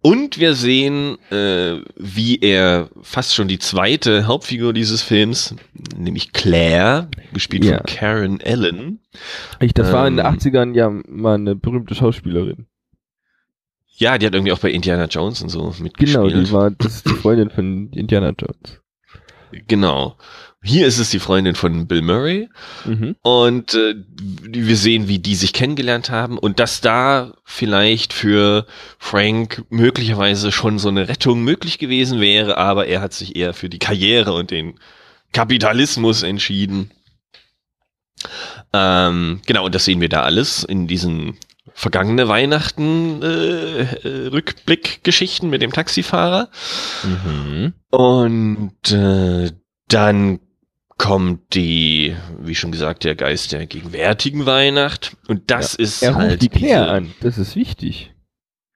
Und 0.00 0.38
wir 0.38 0.54
sehen, 0.54 1.16
äh, 1.30 1.80
wie 1.96 2.38
er 2.40 2.90
fast 3.02 3.34
schon 3.34 3.48
die 3.48 3.58
zweite 3.58 4.26
Hauptfigur 4.26 4.72
dieses 4.74 5.02
Films, 5.02 5.54
nämlich 5.96 6.32
Claire, 6.32 7.08
gespielt 7.32 7.64
Ja. 7.64 7.78
von 7.78 7.86
Karen 7.86 8.40
Allen. 8.44 9.00
Ich, 9.60 9.72
das 9.72 9.92
war 9.92 10.06
in 10.06 10.16
den 10.16 10.26
Ähm. 10.26 10.32
80ern 10.34 10.74
ja 10.74 10.90
mal 11.08 11.34
eine 11.36 11.54
berühmte 11.54 11.94
Schauspielerin. 11.94 12.66
Ja, 13.96 14.18
die 14.18 14.26
hat 14.26 14.34
irgendwie 14.34 14.52
auch 14.52 14.58
bei 14.58 14.70
Indiana 14.72 15.04
Jones 15.06 15.40
und 15.40 15.48
so 15.50 15.60
Genau, 15.70 15.82
mitgespielt. 15.84 16.34
die 16.48 16.52
war, 16.52 16.70
das 16.72 16.96
ist 16.96 17.06
die 17.08 17.14
Freundin 17.14 17.48
von 17.50 17.90
Indiana 17.92 18.30
Jones. 18.38 18.80
Genau. 19.66 20.16
Hier 20.62 20.86
ist 20.86 20.98
es 20.98 21.10
die 21.10 21.18
Freundin 21.18 21.54
von 21.54 21.86
Bill 21.86 22.00
Murray 22.00 22.48
Mhm. 22.86 23.16
und 23.22 23.74
äh, 23.74 23.94
wir 24.18 24.76
sehen, 24.76 25.08
wie 25.08 25.18
die 25.18 25.34
sich 25.34 25.52
kennengelernt 25.52 26.08
haben 26.08 26.38
und 26.38 26.58
dass 26.58 26.80
da 26.80 27.34
vielleicht 27.44 28.14
für 28.14 28.66
Frank 28.98 29.62
möglicherweise 29.68 30.52
schon 30.52 30.78
so 30.78 30.88
eine 30.88 31.08
Rettung 31.08 31.42
möglich 31.44 31.78
gewesen 31.78 32.20
wäre, 32.20 32.56
aber 32.56 32.86
er 32.86 33.02
hat 33.02 33.12
sich 33.12 33.36
eher 33.36 33.52
für 33.52 33.68
die 33.68 33.78
Karriere 33.78 34.32
und 34.32 34.50
den 34.50 34.78
Kapitalismus 35.32 36.22
entschieden. 36.22 36.90
Ähm, 38.72 39.40
genau, 39.46 39.66
und 39.66 39.74
das 39.74 39.84
sehen 39.84 40.00
wir 40.00 40.08
da 40.08 40.22
alles 40.22 40.64
in 40.64 40.86
diesen 40.86 41.36
vergangene 41.72 42.28
Weihnachten 42.28 43.22
äh, 43.22 43.80
äh, 43.82 44.26
Rückblickgeschichten 44.28 45.48
mit 45.48 45.62
dem 45.62 45.72
Taxifahrer. 45.72 46.50
Mhm. 47.02 47.72
Und 47.90 48.92
äh, 48.92 49.50
dann 49.88 50.40
kommt 50.96 51.54
die, 51.54 52.14
wie 52.40 52.54
schon 52.54 52.70
gesagt, 52.72 53.04
der 53.04 53.16
Geist 53.16 53.52
der 53.52 53.66
gegenwärtigen 53.66 54.46
Weihnacht. 54.46 55.16
Und 55.26 55.50
das 55.50 55.74
ist 55.74 56.02
Er 56.02 56.10
ruft 56.10 56.20
halt 56.20 56.42
die 56.42 56.48
Claire 56.48 56.88
an. 56.90 57.12
Das 57.20 57.38
ist 57.38 57.56
wichtig. 57.56 58.12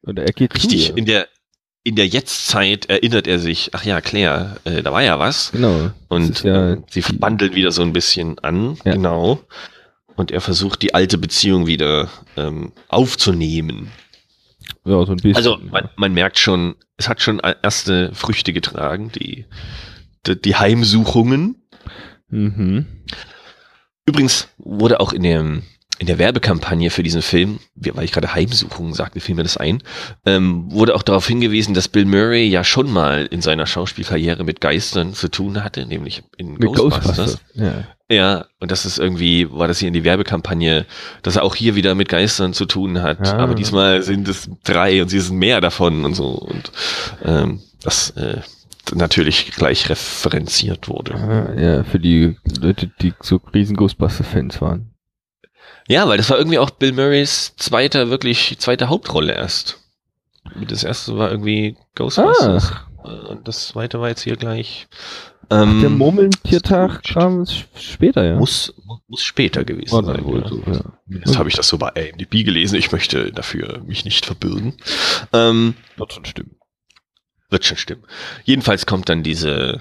Oder 0.03 0.25
er 0.25 0.33
geht 0.33 0.55
Richtig, 0.55 0.97
in 0.97 1.05
der 1.05 1.29
in 1.85 1.95
der 1.95 2.07
Jetztzeit 2.07 2.87
erinnert 2.91 3.27
er 3.27 3.39
sich, 3.39 3.71
ach 3.73 3.85
ja, 3.85 4.01
Claire, 4.03 4.57
äh, 4.65 4.83
da 4.83 4.93
war 4.93 5.03
ja 5.03 5.19
was. 5.19 5.53
Genau. 5.53 5.91
Und 6.09 6.43
ja 6.43 6.77
sie 6.91 7.01
bandeln 7.01 7.55
wieder 7.55 7.71
so 7.71 7.83
ein 7.83 7.93
bisschen 7.93 8.39
an, 8.41 8.77
Ja. 8.85 8.93
genau. 8.95 9.41
Und 10.19 10.33
er 10.33 10.41
versucht, 10.41 10.83
die 10.83 10.95
alte 10.95 11.17
Beziehung 11.17 11.69
wieder 11.69 12.09
ähm, 12.37 12.73
aufzunehmen. 12.89 13.93
Ja, 14.85 15.07
so 15.07 15.13
ein 15.13 15.19
bisschen. 15.19 15.37
Also 15.37 15.59
man, 15.71 15.91
man 15.95 16.13
merkt 16.13 16.41
schon, 16.41 16.75
es 16.97 17.09
hat 17.09 17.23
schon 17.23 17.39
erste 17.39 18.13
Früchte 18.15 18.53
getragen, 18.53 19.13
die, 19.13 19.47
die, 20.27 20.43
die 20.43 20.57
Heimsuchungen. 20.57 21.63
Mhm. 22.31 22.87
Übrigens 24.07 24.49
wurde 24.59 24.99
auch 24.99 25.13
in 25.13 25.23
der, 25.23 25.41
in 26.01 26.07
der 26.09 26.19
Werbekampagne 26.19 26.91
für 26.91 27.05
diesen 27.05 27.23
Film, 27.23 27.61
weil 27.77 28.05
ich 28.05 28.11
gerade 28.11 28.35
Heimsuchungen 28.35 28.95
sagte, 28.95 29.21
fiel 29.21 29.37
mir 29.37 29.45
das 29.45 29.57
ein, 29.57 29.85
ähm, 30.27 30.73
wurde 30.73 30.97
auch 30.97 31.05
darauf 31.05 31.29
hingewiesen, 31.29 31.75
dass 31.75 31.87
Bill 31.87 32.07
Murray 32.07 32.49
ja 32.49 32.65
schon 32.65 32.91
mal 32.91 33.27
in 33.27 33.41
seiner 33.41 33.67
Schauspielkarriere 33.67 34.43
mit 34.43 34.61
Geistern 34.61 35.15
zu 35.15 35.29
tun 35.29 35.63
hatte, 35.63 35.87
nämlich 35.87 36.25
in 36.39 36.55
Mit 36.55 36.75
Ghostbusters. 36.75 37.39
Ja. 37.55 37.85
Ja, 38.11 38.47
und 38.59 38.71
das 38.71 38.87
ist 38.87 38.99
irgendwie, 38.99 39.51
war 39.51 39.69
das 39.69 39.79
hier 39.81 39.89
in 39.89 39.95
die 39.95 40.05
Werbekampagne, 40.05 40.87
dass 41.23 41.37
er 41.37 41.43
auch 41.43 41.55
hier 41.55 41.75
wieder 41.75 41.95
mit 41.95 42.09
Geistern 42.09 42.55
zu 42.55 42.65
tun 42.65 43.03
hat. 43.03 43.21
Ah. 43.21 43.37
Aber 43.37 43.55
diesmal 43.55 44.03
sind 44.03 44.29
es 44.29 44.49
drei 44.65 45.03
und 45.03 45.09
sie 45.09 45.21
sind 45.21 45.37
mehr 45.37 45.61
davon 45.61 46.07
und 46.07 46.15
so. 46.15 46.31
Und 46.31 46.73
ähm, 47.23 47.61
das 47.83 48.11
äh, 48.11 48.41
natürlich 48.95 49.53
gleich 49.53 49.91
referenziert 49.91 50.89
wurde. 50.89 51.15
Ah, 51.15 51.61
ja, 51.61 51.85
für 51.85 52.01
die 52.01 52.37
Leute, 52.61 52.91
die 53.03 53.13
so 53.21 53.43
riesen 53.53 53.77
Ghostbuster-Fans 53.77 54.63
waren. 54.63 54.91
Ja, 55.87 56.09
weil 56.09 56.17
das 56.17 56.31
war 56.31 56.39
irgendwie 56.39 56.59
auch 56.59 56.71
Bill 56.71 56.93
Murrays 56.93 57.55
zweiter, 57.57 58.09
wirklich 58.09 58.57
zweite 58.59 58.89
Hauptrolle 58.89 59.35
erst. 59.35 59.81
Das 60.67 60.83
erste 60.83 61.19
war 61.19 61.31
irgendwie 61.31 61.77
Ghostbusters. 61.95 62.71
Äh, 62.71 62.75
Und 63.29 63.49
das 63.49 63.69
zweite 63.69 64.01
war 64.01 64.09
jetzt 64.09 64.23
hier 64.23 64.37
gleich. 64.37 64.87
Ähm, 65.51 65.81
Der 65.81 65.91
Murmeltiertag 65.91 67.03
kam 67.05 67.47
später, 67.75 68.25
ja. 68.25 68.37
muss, 68.37 68.75
muss 69.09 69.23
später 69.23 69.65
gewesen 69.65 69.93
War 69.93 70.05
sein. 70.05 70.25
wohl 70.25 70.43
ja. 70.43 70.49
so, 70.49 70.63
ja. 70.67 70.81
Jetzt 71.25 71.39
habe 71.39 71.49
ich 71.49 71.55
das 71.55 71.69
so 71.69 71.79
bei 71.79 71.89
IMDb 71.91 72.45
gelesen. 72.45 72.77
Ich 72.77 72.93
möchte 72.93 73.33
dafür 73.33 73.81
mich 73.87 74.05
nicht 74.05 74.27
verbürgen. 74.27 74.75
Ähm, 75.33 75.75
Wird 75.97 76.13
schon 76.13 76.25
stimmen. 76.27 76.57
wird 77.51 77.65
schon 77.65 77.79
stimmen. 77.79 78.05
Jedenfalls 78.45 78.85
kommt 78.85 79.09
dann 79.09 79.23
diese 79.23 79.81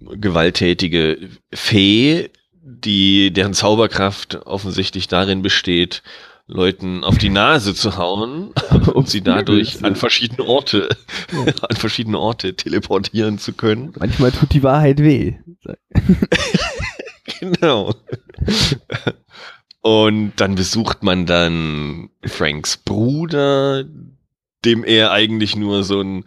gewalttätige 0.00 1.30
Fee, 1.52 2.30
die 2.62 3.32
deren 3.32 3.54
Zauberkraft 3.54 4.46
offensichtlich 4.46 5.08
darin 5.08 5.40
besteht, 5.42 6.02
Leuten 6.50 7.04
auf 7.04 7.16
die 7.16 7.28
Nase 7.28 7.74
zu 7.74 7.96
hauen 7.96 8.52
und 8.92 9.08
sie 9.08 9.22
dadurch 9.22 9.84
an 9.84 9.94
verschiedene 9.94 10.46
Orte, 10.46 10.88
an 11.68 11.76
verschiedene 11.76 12.18
Orte 12.18 12.56
teleportieren 12.56 13.38
zu 13.38 13.52
können. 13.52 13.92
Manchmal 13.98 14.32
tut 14.32 14.52
die 14.52 14.62
Wahrheit 14.62 14.98
weh. 14.98 15.34
Genau. 17.38 17.94
Und 19.82 20.32
dann 20.36 20.56
besucht 20.56 21.04
man 21.04 21.26
dann 21.26 22.10
Franks 22.24 22.76
Bruder, 22.76 23.84
dem 24.64 24.82
er 24.84 25.12
eigentlich 25.12 25.54
nur 25.54 25.84
so 25.84 26.00
ein 26.00 26.24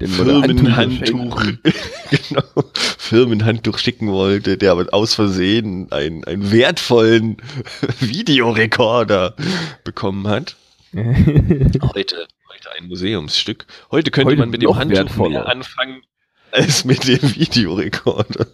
Dem 0.00 0.08
Firmenhandtuch, 0.08 1.42
genau, 2.10 2.42
Firmenhandtuch 2.74 3.78
schicken 3.78 4.10
wollte, 4.10 4.56
der 4.56 4.72
aber 4.72 4.86
aus 4.92 5.14
Versehen 5.14 5.92
einen, 5.92 6.24
einen 6.24 6.50
wertvollen 6.50 7.36
Videorekorder 8.00 9.36
bekommen 9.84 10.26
hat. 10.26 10.56
Heute, 10.92 12.26
heute 12.48 12.72
ein 12.76 12.88
Museumsstück. 12.88 13.66
Heute 13.92 14.10
könnte 14.10 14.30
Heute 14.30 14.40
man 14.40 14.50
mit 14.50 14.62
dem 14.62 14.74
Handtuch 14.74 14.96
wertvoller. 14.98 15.30
mehr 15.30 15.48
anfangen 15.48 16.02
als 16.50 16.84
mit 16.84 17.06
dem 17.06 17.22
Videorekorder. 17.36 18.46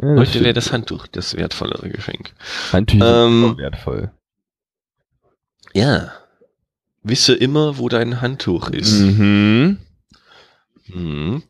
Ja, 0.00 0.16
Heute 0.16 0.40
wäre 0.44 0.52
das 0.52 0.70
Handtuch 0.70 1.08
das 1.08 1.34
wertvollere 1.36 1.88
Geschenk. 1.88 2.32
Handtücher 2.72 3.26
Ähm, 3.26 3.42
sind 3.42 3.58
wertvoll. 3.58 4.10
Ja. 5.74 6.12
Wisse 7.02 7.34
immer, 7.34 7.78
wo 7.78 7.88
dein 7.88 8.20
Handtuch 8.20 8.68
ist. 8.70 9.00
Mhm. 9.00 9.78
Mhm. 10.88 11.42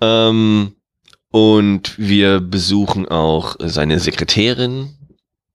Ähm, 0.00 0.74
und 1.30 1.98
wir 1.98 2.40
besuchen 2.40 3.08
auch 3.08 3.56
seine 3.60 3.98
Sekretärin. 4.00 4.94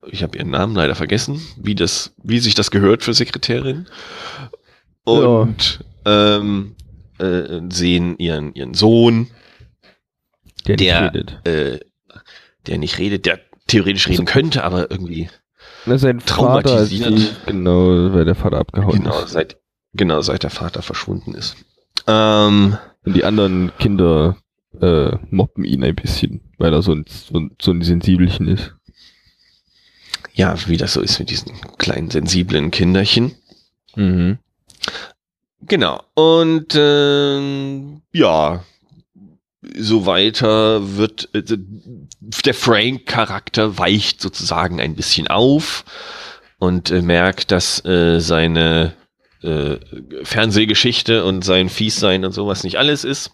Ich 0.08 0.24
habe 0.24 0.38
ihren 0.38 0.50
Namen 0.50 0.76
leider 0.76 0.96
vergessen, 0.96 1.42
wie 1.58 1.76
das, 1.76 2.14
wie 2.24 2.40
sich 2.40 2.56
das 2.56 2.72
gehört 2.72 3.04
für 3.04 3.14
Sekretärin. 3.14 3.88
Und 5.04 5.84
ähm, 6.06 6.76
äh, 7.18 7.62
sehen 7.70 8.18
ihren 8.18 8.54
ihren 8.56 8.74
Sohn, 8.74 9.28
Der, 10.68 10.76
nicht 10.78 10.82
Der- 10.90 11.14
redet. 11.14 11.48
äh, 11.48 11.80
der 12.68 12.78
nicht 12.78 12.98
redet, 12.98 13.26
der 13.26 13.40
theoretisch 13.68 14.08
reden 14.08 14.26
könnte, 14.26 14.64
aber 14.64 14.90
irgendwie 14.92 15.30
sein 15.86 16.20
Vater, 16.20 16.62
traumatisiert. 16.64 17.18
die, 17.18 17.30
genau, 17.46 18.14
weil 18.14 18.26
der 18.26 18.36
Vater 18.36 18.58
abgehauen 18.58 19.00
genau 19.04 19.20
ist. 19.24 19.32
seit 19.32 19.58
genau 19.94 20.22
seit 20.22 20.44
der 20.44 20.50
Vater 20.50 20.82
verschwunden 20.82 21.34
ist. 21.34 21.56
Ähm, 22.08 22.78
Und 23.06 23.16
die 23.16 23.24
anderen 23.24 23.72
Kinder 23.80 24.38
äh, 24.82 25.12
mobben 25.30 25.64
ihn 25.64 25.84
ein 25.84 25.96
bisschen, 25.96 26.42
weil 26.58 26.74
er 26.74 26.82
so 26.82 26.94
ein, 26.94 27.06
so 27.08 27.40
ein, 27.40 27.52
so 27.62 27.72
ein 27.72 27.82
Sensibelchen 27.82 28.48
ist. 28.48 28.74
ja, 30.34 30.56
wie 30.68 30.78
das 30.78 30.94
so 30.94 31.02
ist 31.02 31.20
mit 31.20 31.30
diesen 31.30 31.54
kleinen 31.78 32.10
sensiblen 32.10 32.72
Kinderchen. 32.72 33.36
Mhm. 33.96 34.38
Genau. 35.62 36.02
Und 36.14 36.74
ähm, 36.76 38.02
ja, 38.14 38.64
so 39.78 40.06
weiter 40.06 40.96
wird 40.98 41.30
äh, 41.34 41.44
der 42.46 42.54
Frank-Charakter 42.54 43.78
weicht 43.78 44.22
sozusagen 44.22 44.80
ein 44.80 44.96
bisschen 44.96 45.28
auf 45.28 45.84
und 46.60 46.92
äh, 46.92 47.02
merkt, 47.02 47.52
dass 47.52 47.84
äh, 47.84 48.20
seine 48.20 48.94
äh, 49.42 49.78
Fernsehgeschichte 50.24 51.24
und 51.26 51.44
sein 51.44 51.70
Fiessein 51.70 52.26
und 52.26 52.32
sowas 52.34 52.64
nicht 52.64 52.78
alles 52.78 53.04
ist. 53.04 53.32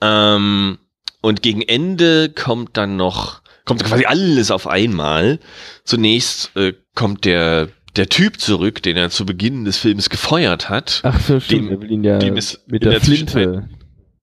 Ähm, 0.00 0.78
und 1.20 1.42
gegen 1.42 1.62
Ende 1.62 2.28
kommt 2.30 2.76
dann 2.76 2.96
noch, 2.96 3.42
kommt 3.64 3.84
quasi 3.84 4.04
alles 4.04 4.50
auf 4.50 4.66
einmal. 4.66 5.38
Zunächst 5.84 6.54
äh, 6.56 6.74
kommt 6.94 7.24
der, 7.24 7.68
der 7.96 8.08
Typ 8.08 8.40
zurück, 8.40 8.82
den 8.82 8.96
er 8.96 9.10
zu 9.10 9.24
Beginn 9.24 9.64
des 9.64 9.78
Films 9.78 10.10
gefeuert 10.10 10.68
hat. 10.68 11.00
Ach 11.04 11.18
so, 11.20 11.40
stimmt. 11.40 11.70
Dem- 11.70 11.72
er 11.72 11.80
will 11.80 11.90
ihn 11.90 12.04
ja 12.04 12.18
dem 12.18 12.36
ist 12.36 12.68
mit 12.68 12.84
der, 12.84 12.92
der 12.92 13.00
Flinte. 13.00 13.68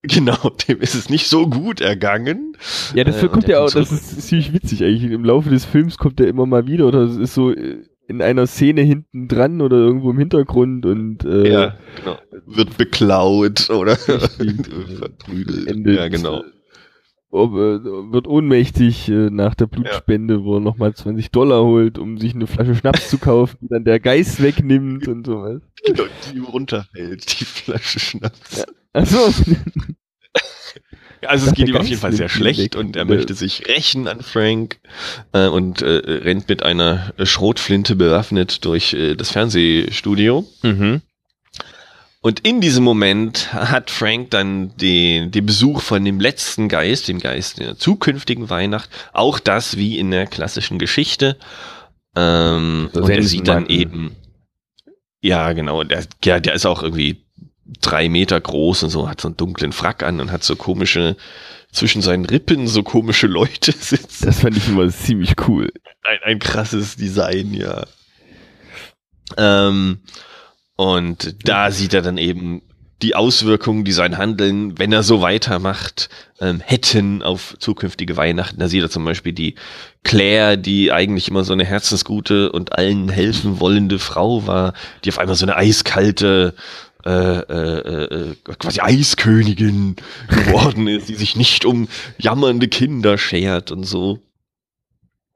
Genau, 0.04 0.50
dem 0.68 0.80
ist 0.82 0.96
es 0.96 1.10
nicht 1.10 1.28
so 1.28 1.48
gut 1.48 1.80
ergangen. 1.80 2.58
Ja, 2.96 3.04
das 3.04 3.22
Äh, 3.22 3.28
kommt 3.28 3.48
ja 3.48 3.60
auch, 3.60 3.70
das 3.70 3.92
ist 3.92 4.22
ziemlich 4.28 4.52
witzig 4.52 4.84
eigentlich. 4.84 5.12
Im 5.12 5.24
Laufe 5.24 5.52
des 5.52 5.64
Films 5.66 6.00
kommt 6.00 6.20
er 6.20 6.28
immer 6.28 6.48
mal 6.48 6.66
wieder 6.66 6.88
oder 6.88 7.02
es 7.02 7.18
ist 7.18 7.36
so 7.36 7.52
äh, 7.52 7.84
in 8.12 8.22
einer 8.22 8.46
Szene 8.46 8.82
hinten 8.82 9.28
dran 9.28 9.62
oder 9.62 9.78
irgendwo 9.78 10.12
im 10.12 10.20
Hintergrund 10.20 10.86
und 10.86 11.24
äh, 11.26 11.52
Ja, 11.52 11.76
genau. 11.98 12.18
Wird 12.46 12.78
beklaut 12.78 13.70
oder 13.70 13.96
verprügelt. 15.00 15.68
endet, 15.68 15.96
Ja, 15.98 16.08
genau. 16.08 16.44
ob, 17.32 17.54
äh, 17.54 17.84
wird 18.12 18.28
ohnmächtig 18.28 19.10
äh, 19.10 19.30
nach 19.32 19.56
der 19.56 19.68
Blutspende, 19.68 20.44
wo 20.44 20.56
er 20.58 20.60
nochmal 20.60 20.94
20 20.94 21.32
Dollar 21.32 21.64
holt, 21.64 21.98
um 21.98 22.18
sich 22.18 22.36
eine 22.36 22.46
Flasche 22.48 22.76
Schnaps 22.76 23.10
zu 23.10 23.18
kaufen, 23.18 23.58
die 23.62 23.68
dann 23.70 23.86
der 23.86 24.00
Geist 24.00 24.42
wegnimmt 24.44 25.08
und 25.08 25.26
sowas. 25.26 25.62
genau. 25.86 26.04
Die 26.32 26.38
ihm 26.38 26.44
runterfällt, 26.46 27.40
die 27.40 27.46
Flasche 27.46 28.00
Schnaps. 28.00 28.66
Achso. 28.94 29.32
Also 31.28 31.48
es 31.48 31.54
geht 31.54 31.70
ihm 31.70 31.78
auf 31.78 31.88
jeden 31.88 32.02
Fall 32.02 32.14
sehr 32.14 32.30
schlecht 32.30 32.60
weg. 32.60 32.76
und 32.76 32.96
er 32.96 33.06
möchte 33.06 33.34
sich 33.34 33.68
rächen 33.68 34.08
an 34.08 34.22
Frank 34.22 34.80
äh, 35.34 35.48
und 35.48 35.82
äh, 35.82 35.88
rennt 35.88 36.50
mit 36.50 36.64
einer 36.64 37.14
äh, 37.18 37.26
Schrotflinte 37.26 37.96
bewaffnet 37.96 38.66
durch 38.66 38.94
äh, 38.94 39.16
das 39.16 39.32
Fernsehstudio. 39.32 40.48
mhm. 40.64 41.02
Und 42.24 42.42
in 42.42 42.62
diesem 42.62 42.84
Moment 42.84 43.52
hat 43.52 43.90
Frank 43.90 44.30
dann 44.30 44.78
den, 44.78 45.32
den 45.32 45.44
Besuch 45.44 45.82
von 45.82 46.06
dem 46.06 46.20
letzten 46.20 46.70
Geist, 46.70 47.08
dem 47.08 47.18
Geist 47.18 47.60
der 47.60 47.80
zukünftigen 47.80 48.52
Weihnacht, 48.52 48.92
auch 49.12 49.40
das 49.40 49.76
wie 49.76 49.98
in 49.98 50.12
der 50.12 50.28
klassischen 50.28 50.78
Geschichte. 50.78 51.38
Ähm, 52.16 52.92
So 52.94 53.02
und 53.02 53.10
er 53.10 53.24
sieht 53.24 53.48
dann 53.48 53.66
eben, 53.66 54.16
ja 55.22 55.54
genau, 55.54 55.84
der, 55.84 56.06
ja, 56.24 56.40
der 56.40 56.54
ist 56.54 56.68
auch 56.68 56.84
irgendwie 56.84 57.24
drei 57.80 58.10
Meter 58.10 58.40
groß 58.40 58.84
und 58.84 58.90
so, 58.90 59.10
hat 59.10 59.22
so 59.22 59.28
einen 59.28 59.38
dunklen 59.38 59.72
Frack 59.72 60.04
an 60.04 60.20
und 60.20 60.32
hat 60.32 60.44
so 60.44 60.56
komische, 60.56 61.16
zwischen 61.72 62.02
seinen 62.02 62.26
Rippen 62.26 62.68
so 62.68 62.84
komische 62.84 63.28
Leute 63.28 63.72
sitzen. 63.80 64.26
Das 64.26 64.42
fand 64.42 64.58
ich 64.58 64.68
immer 64.68 64.90
ziemlich 64.90 65.36
cool. 65.48 65.72
Ein, 66.04 66.20
ein 66.24 66.40
krasses 66.40 66.96
Design, 66.96 67.54
ja. 67.54 67.86
Ähm, 69.38 70.00
und 70.76 71.36
da 71.48 71.72
sieht 71.72 71.94
er 71.94 72.02
dann 72.02 72.18
eben 72.18 72.62
die 73.02 73.16
Auswirkungen, 73.16 73.84
die 73.84 73.92
sein 73.92 74.18
Handeln, 74.18 74.78
wenn 74.78 74.92
er 74.92 75.04
so 75.04 75.22
weitermacht, 75.22 76.10
ähm, 76.40 76.60
hätten 76.60 77.24
auf 77.24 77.56
zukünftige 77.58 78.16
Weihnachten. 78.16 78.60
Da 78.60 78.68
sieht 78.68 78.84
er 78.84 78.90
zum 78.90 79.06
Beispiel 79.06 79.34
die 79.34 79.56
Claire, 80.04 80.58
die 80.58 80.92
eigentlich 80.92 81.28
immer 81.28 81.44
so 81.44 81.54
eine 81.54 81.66
herzensgute 81.66 82.52
und 82.52 82.74
allen 82.78 83.10
helfen 83.10 83.60
wollende 83.60 83.98
Frau 83.98 84.46
war, 84.46 84.74
die 85.04 85.10
auf 85.10 85.18
einmal 85.18 85.36
so 85.36 85.46
eine 85.46 85.56
eiskalte, 85.56 86.54
äh, 87.06 87.40
äh, 87.40 88.04
äh, 88.32 88.36
quasi 88.58 88.80
Eiskönigin 88.82 89.96
geworden 90.30 90.88
ist, 90.88 91.10
die 91.10 91.16
sich 91.16 91.36
nicht 91.36 91.66
um 91.66 91.88
jammernde 92.18 92.68
Kinder 92.68 93.18
schert 93.18 93.72
und 93.72 93.84
so. 93.84 94.20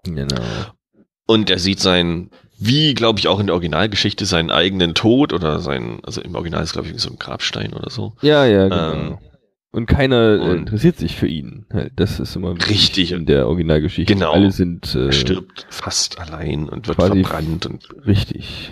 Genau. 0.03 0.41
Und 1.27 1.49
er 1.49 1.59
sieht 1.59 1.79
sein, 1.79 2.29
wie 2.59 2.93
glaube 2.93 3.19
ich 3.19 3.27
auch 3.27 3.39
in 3.39 3.47
der 3.47 3.55
Originalgeschichte, 3.55 4.25
seinen 4.25 4.51
eigenen 4.51 4.93
Tod 4.93 5.33
oder 5.33 5.59
sein, 5.59 5.99
also 6.03 6.21
im 6.21 6.35
Original 6.35 6.63
ist 6.63 6.73
glaube 6.73 6.87
ich 6.89 6.99
so 7.01 7.09
ein 7.09 7.17
Grabstein 7.19 7.73
oder 7.73 7.89
so. 7.89 8.13
Ja, 8.21 8.45
ja, 8.45 8.63
genau. 8.67 8.93
Ähm, 8.93 9.17
und 9.71 9.87
keiner 9.87 10.39
und- 10.41 10.55
interessiert 10.59 10.97
sich 10.97 11.15
für 11.17 11.27
ihn. 11.27 11.65
Halt, 11.73 11.93
Das 11.97 12.19
ist 12.21 12.35
immer 12.35 12.53
Richtig. 12.69 13.11
in 13.11 13.25
der 13.25 13.47
Originalgeschichte. 13.47 14.13
Genau. 14.13 14.31
Alle 14.31 14.51
sind 14.51 14.95
äh, 14.95 15.07
Er 15.07 15.11
stirbt 15.11 15.67
fast 15.69 16.19
allein 16.19 16.69
und 16.69 16.87
wird 16.87 16.95
verbrannt 16.97 17.65
und 17.65 17.87
richtig. 18.05 18.71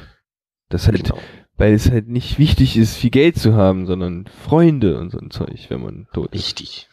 Das 0.69 0.88
halt, 0.88 1.03
genau. 1.03 1.19
Weil 1.57 1.74
es 1.74 1.89
halt 1.89 2.07
nicht 2.07 2.39
wichtig 2.39 2.77
ist, 2.77 2.95
viel 2.95 3.10
Geld 3.12 3.38
zu 3.38 3.53
haben, 3.53 3.86
sondern 3.86 4.27
Freunde 4.43 4.98
und 4.98 5.12
so 5.12 5.19
ein 5.19 5.31
Zeug, 5.31 5.67
wenn 5.69 5.81
man 5.81 6.08
tot 6.13 6.34
ist. 6.34 6.41
Richtig. 6.41 6.89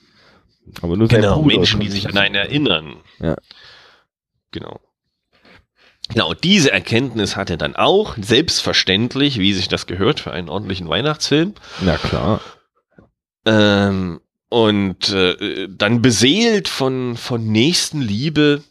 Aber 0.82 0.96
nur 0.96 1.08
Genau, 1.08 1.42
Menschen, 1.42 1.80
die 1.80 1.88
sich 1.88 2.08
an 2.08 2.16
einen 2.16 2.34
erinnern. 2.34 2.96
Ja. 3.18 3.37
Genau. 4.52 4.80
Genau, 6.08 6.34
diese 6.34 6.72
Erkenntnis 6.72 7.37
hat 7.37 7.50
er 7.50 7.56
dann 7.56 7.76
auch, 7.76 8.16
selbstverständlich, 8.20 9.38
wie 9.38 9.52
sich 9.52 9.68
das 9.68 9.87
gehört 9.87 10.18
für 10.18 10.32
einen 10.32 10.48
ordentlichen 10.48 10.88
Weihnachtsfilm. 10.88 11.54
Na 11.80 11.96
klar. 11.96 12.40
Ähm, 13.46 14.20
und 14.48 15.11
äh, 15.11 15.68
dann 15.70 16.02
beseelt 16.02 16.66
von, 16.66 17.16
von 17.16 17.46
Nächstenliebe 17.46 18.64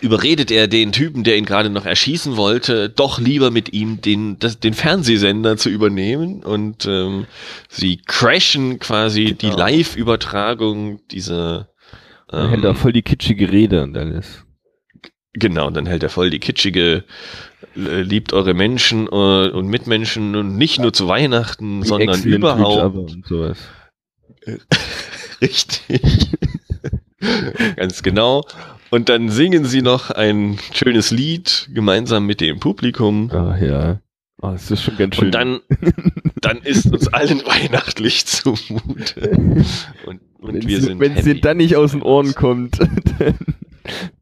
überredet 0.00 0.50
er 0.50 0.68
den 0.68 0.92
Typen, 0.92 1.24
der 1.24 1.36
ihn 1.36 1.44
gerade 1.44 1.70
noch 1.70 1.86
erschießen 1.86 2.36
wollte, 2.36 2.88
doch 2.88 3.18
lieber 3.18 3.50
mit 3.50 3.72
ihm 3.72 4.00
den, 4.00 4.38
das, 4.38 4.60
den 4.60 4.74
Fernsehsender 4.74 5.56
zu 5.56 5.68
übernehmen. 5.70 6.42
Und 6.42 6.86
ähm, 6.86 7.26
sie 7.68 7.98
crashen 8.06 8.78
quasi 8.78 9.34
die 9.34 9.50
Genau. 9.50 9.58
Live-Übertragung 9.58 11.00
dieser 11.08 11.68
Dann 12.28 12.50
hält 12.50 12.64
er 12.64 12.70
ähm, 12.70 12.76
voll 12.76 12.92
die 12.92 13.02
kitschige 13.02 13.50
Rede 13.50 13.82
und 13.82 13.96
alles. 13.96 14.44
Genau, 15.34 15.66
und 15.66 15.74
dann 15.76 15.86
hält 15.86 16.02
er 16.02 16.08
voll 16.08 16.30
die 16.30 16.40
kitschige, 16.40 17.04
äh, 17.76 18.02
liebt 18.02 18.32
eure 18.32 18.54
Menschen 18.54 19.06
äh, 19.06 19.50
und 19.50 19.68
Mitmenschen 19.68 20.34
und 20.34 20.56
nicht 20.56 20.80
nur 20.80 20.92
zu 20.92 21.06
Weihnachten, 21.06 21.82
sondern 21.82 22.16
Excellent 22.16 22.38
überhaupt. 22.38 23.16
Richtig. 25.40 26.30
Ganz 27.76 28.02
genau. 28.02 28.44
Und 28.90 29.08
dann 29.08 29.28
singen 29.28 29.64
sie 29.64 29.82
noch 29.82 30.10
ein 30.10 30.58
schönes 30.72 31.10
Lied 31.10 31.68
gemeinsam 31.72 32.26
mit 32.26 32.40
dem 32.40 32.58
Publikum. 32.60 33.30
Ach 33.32 33.60
ja. 33.60 34.00
Oh, 34.40 34.52
das 34.52 34.70
ist 34.70 34.82
schon 34.82 34.96
ganz 34.96 35.16
schön. 35.16 35.26
Und 35.26 35.34
dann, 35.34 35.60
dann 36.40 36.58
ist 36.58 36.86
uns 36.86 37.08
allen 37.08 37.40
weihnachtlich 37.46 38.26
zumute. 38.26 39.30
Und, 40.06 40.20
und 40.38 40.54
wenn 40.54 40.68
wir 40.68 40.80
sind 40.80 41.02
es 41.02 41.24
dir 41.24 41.40
dann 41.40 41.56
nicht 41.56 41.76
aus 41.76 41.90
den 41.90 42.02
Ohren 42.02 42.34
kommt, 42.34 42.78
dann, 43.18 43.38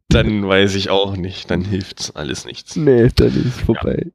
Dann 0.09 0.49
weiß 0.49 0.75
ich 0.75 0.89
auch 0.91 1.17
nicht. 1.17 1.51
Dann 1.51 1.63
hilft's 1.63 2.15
alles 2.17 2.45
nichts. 2.47 2.77
nee, 2.77 3.09
dann 3.15 3.29
ist 3.29 3.47
es 3.47 3.61
vorbei. 3.61 4.11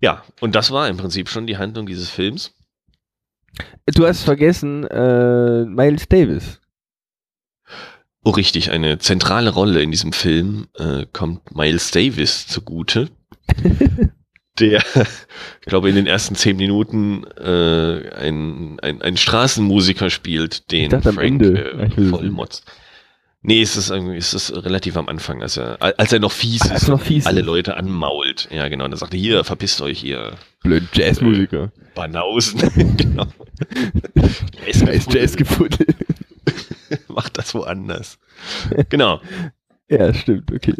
Ja, 0.00 0.24
und 0.40 0.54
das 0.54 0.70
war 0.70 0.88
im 0.88 0.96
Prinzip 0.96 1.28
schon 1.28 1.46
die 1.46 1.58
Handlung 1.58 1.86
dieses 1.86 2.10
Films. 2.10 2.54
Du 3.86 4.06
hast 4.06 4.22
vergessen, 4.22 4.84
äh, 4.86 5.64
Miles 5.64 6.08
Davis. 6.08 6.60
Oh, 8.28 8.32
richtig, 8.32 8.70
eine 8.70 8.98
zentrale 8.98 9.48
Rolle 9.48 9.80
in 9.80 9.90
diesem 9.90 10.12
Film 10.12 10.66
äh, 10.78 11.06
kommt 11.14 11.56
Miles 11.56 11.92
Davis 11.92 12.46
zugute. 12.46 13.08
der, 14.58 14.82
ich 15.60 15.66
glaube, 15.66 15.88
in 15.88 15.94
den 15.94 16.06
ersten 16.06 16.34
zehn 16.34 16.58
Minuten 16.58 17.24
äh, 17.38 18.10
ein, 18.20 18.78
ein, 18.80 19.16
Straßenmusiker 19.16 20.10
spielt, 20.10 20.70
den 20.70 20.90
dachte 20.90 21.14
Frank 21.14 21.40
äh, 21.40 21.88
vollmotzt. 22.10 22.70
Nee, 23.40 23.62
es 23.62 23.78
ist 23.78 23.88
es 23.88 24.34
ist 24.34 24.52
relativ 24.62 24.98
am 24.98 25.08
Anfang, 25.08 25.40
als 25.40 25.56
er, 25.56 25.80
als 25.80 26.12
er 26.12 26.18
noch 26.18 26.32
fies 26.32 26.70
Als 26.70 26.82
ist, 26.82 26.88
noch 26.88 27.00
fies 27.00 27.24
alle 27.24 27.40
ist. 27.40 27.46
Leute 27.46 27.78
anmault. 27.78 28.48
Ja, 28.50 28.68
genau. 28.68 28.84
Und 28.84 28.92
er 28.92 28.98
sagte, 28.98 29.16
hier, 29.16 29.42
verpisst 29.42 29.80
euch, 29.80 30.04
ihr 30.04 30.32
Blöd 30.62 30.82
Jazzmusiker. 30.92 31.72
Banausen. 31.94 32.60
genau. 32.98 33.26
Ist 34.66 35.14
Jazz 35.14 35.34
gefunden. 35.34 35.86
Macht 37.08 37.38
das 37.38 37.54
woanders. 37.54 38.18
Genau. 38.88 39.20
ja, 39.88 40.12
stimmt, 40.14 40.52
okay. 40.52 40.74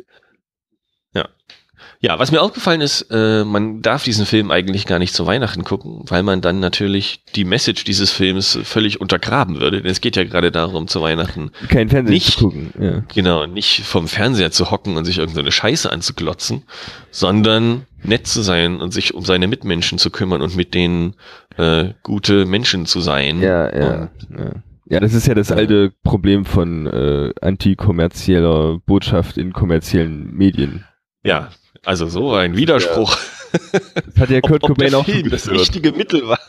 Ja, 2.00 2.18
was 2.20 2.30
mir 2.30 2.40
aufgefallen 2.40 2.80
ist, 2.80 3.06
äh, 3.10 3.44
man 3.44 3.82
darf 3.82 4.04
diesen 4.04 4.24
Film 4.24 4.52
eigentlich 4.52 4.86
gar 4.86 5.00
nicht 5.00 5.12
zu 5.14 5.26
Weihnachten 5.26 5.64
gucken, 5.64 6.02
weil 6.06 6.22
man 6.22 6.40
dann 6.40 6.60
natürlich 6.60 7.24
die 7.34 7.44
Message 7.44 7.82
dieses 7.82 8.12
Films 8.12 8.56
völlig 8.62 9.00
untergraben 9.00 9.60
würde. 9.60 9.82
Denn 9.82 9.90
es 9.90 10.00
geht 10.00 10.14
ja 10.14 10.22
gerade 10.22 10.52
darum, 10.52 10.86
zu 10.86 11.02
Weihnachten 11.02 11.50
Kein 11.68 11.88
Fernsehen 11.88 12.14
Nicht- 12.14 12.38
zu 12.38 12.44
gucken. 12.44 12.72
Ja. 12.80 13.02
genau 13.12 13.46
nicht 13.46 13.80
vom 13.84 14.06
Fernseher 14.06 14.52
zu 14.52 14.70
hocken 14.70 14.96
und 14.96 15.06
sich 15.06 15.18
irgendeine 15.18 15.50
Scheiße 15.50 15.90
anzuglotzen, 15.90 16.62
sondern 17.10 17.86
nett 18.04 18.28
zu 18.28 18.42
sein 18.42 18.80
und 18.80 18.92
sich 18.92 19.14
um 19.14 19.24
seine 19.24 19.48
Mitmenschen 19.48 19.98
zu 19.98 20.10
kümmern 20.10 20.40
und 20.40 20.54
mit 20.54 20.74
denen 20.74 21.16
äh, 21.56 21.94
gute 22.04 22.44
Menschen 22.44 22.86
zu 22.86 23.00
sein. 23.00 23.40
Ja, 23.42 23.74
ja, 23.76 24.10
ja. 24.30 24.52
Ja, 24.90 25.00
das 25.00 25.12
ist 25.12 25.26
ja 25.26 25.34
das 25.34 25.52
alte 25.52 25.92
Problem 26.02 26.44
von 26.46 26.86
äh, 26.86 27.32
antikommerzieller 27.42 28.78
Botschaft 28.86 29.36
in 29.36 29.52
kommerziellen 29.52 30.32
Medien. 30.34 30.84
Ja, 31.22 31.50
also 31.84 32.06
so 32.06 32.32
ein 32.32 32.56
Widerspruch. 32.56 33.16
Das 33.52 34.16
hat 34.18 34.30
ja 34.30 34.40
Kurt 34.40 34.64
ob, 34.64 34.70
ob 34.70 34.76
Cobain 34.76 34.90
der 34.90 34.98
auch 35.00 35.04
schon 35.04 35.14
Film 35.14 35.30
das 35.30 35.50
richtige 35.50 35.92
Mittel 35.92 36.26
war. 36.26 36.40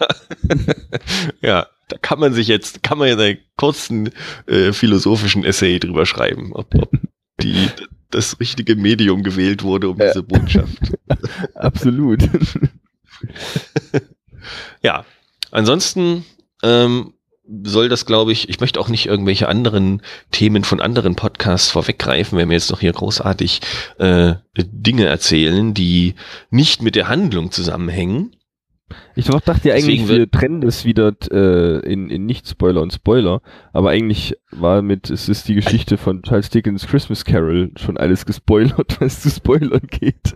ja, 1.42 1.68
da 1.90 1.98
kann 1.98 2.20
man 2.20 2.34
sich 2.34 2.48
jetzt, 2.48 2.82
kann 2.82 2.98
man 2.98 3.10
ja 3.10 3.18
einen 3.18 3.40
kurzen 3.58 4.10
äh, 4.48 4.72
philosophischen 4.72 5.44
Essay 5.44 5.80
drüber 5.80 6.06
schreiben, 6.06 6.52
ob, 6.54 6.74
ob 6.76 6.92
die, 7.42 7.68
das 8.10 8.40
richtige 8.40 8.76
Medium 8.76 9.24
gewählt 9.24 9.64
wurde, 9.64 9.90
um 9.90 9.98
Ja. 9.98 10.08
diese 10.08 10.24
Botschaft. 10.24 10.78
Absolut. 11.56 12.22
Ja, 14.82 15.06
ansonsten 15.52 16.26
ähm, 16.64 17.14
soll 17.64 17.90
das, 17.90 18.06
glaube 18.06 18.32
ich, 18.32 18.50
ich 18.50 18.60
möchte 18.60 18.80
auch 18.80 18.90
nicht 18.90 19.08
irgendwelche 19.08 19.48
anderen 19.48 20.02
Themen 20.32 20.64
von 20.64 20.80
anderen 20.80 21.16
Podcasts 21.16 21.72
vorweggreifen, 21.72 22.38
wenn 22.38 22.50
wir 22.50 22.56
jetzt 22.56 22.72
noch 22.72 22.80
hier 22.80 22.94
großartig 22.94 23.62
äh, 23.98 24.36
Dinge 24.56 25.06
erzählen, 25.06 25.74
die 25.74 26.16
nicht 26.50 26.82
mit 26.82 26.96
der 26.96 27.08
Handlung 27.08 27.52
zusammenhängen. 27.52 28.36
Ich 29.16 29.28
dachte 29.28 29.70
ja 29.70 29.76
eigentlich, 29.76 30.08
wir 30.08 30.30
trennen 30.30 30.62
das 30.62 30.84
wieder 30.84 31.14
äh, 31.32 31.80
in, 31.80 32.10
in 32.10 32.26
Nicht-Spoiler 32.26 32.82
und 32.82 32.94
Spoiler, 32.94 33.42
aber 33.72 33.92
eigentlich 33.92 34.36
war 34.52 34.82
mit, 34.82 35.10
es 35.12 35.30
ist 35.30 35.48
die 35.48 35.56
Geschichte 35.56 35.98
von 35.98 36.24
Charles 36.24 36.50
Dickens 36.50 36.88
Christmas 36.88 37.24
Carol 37.24 37.72
schon 37.76 37.98
alles 37.98 38.26
gespoilert, 38.26 38.98
was 39.00 39.22
zu 39.22 39.30
spoilern 39.30 39.88
geht. 39.90 40.36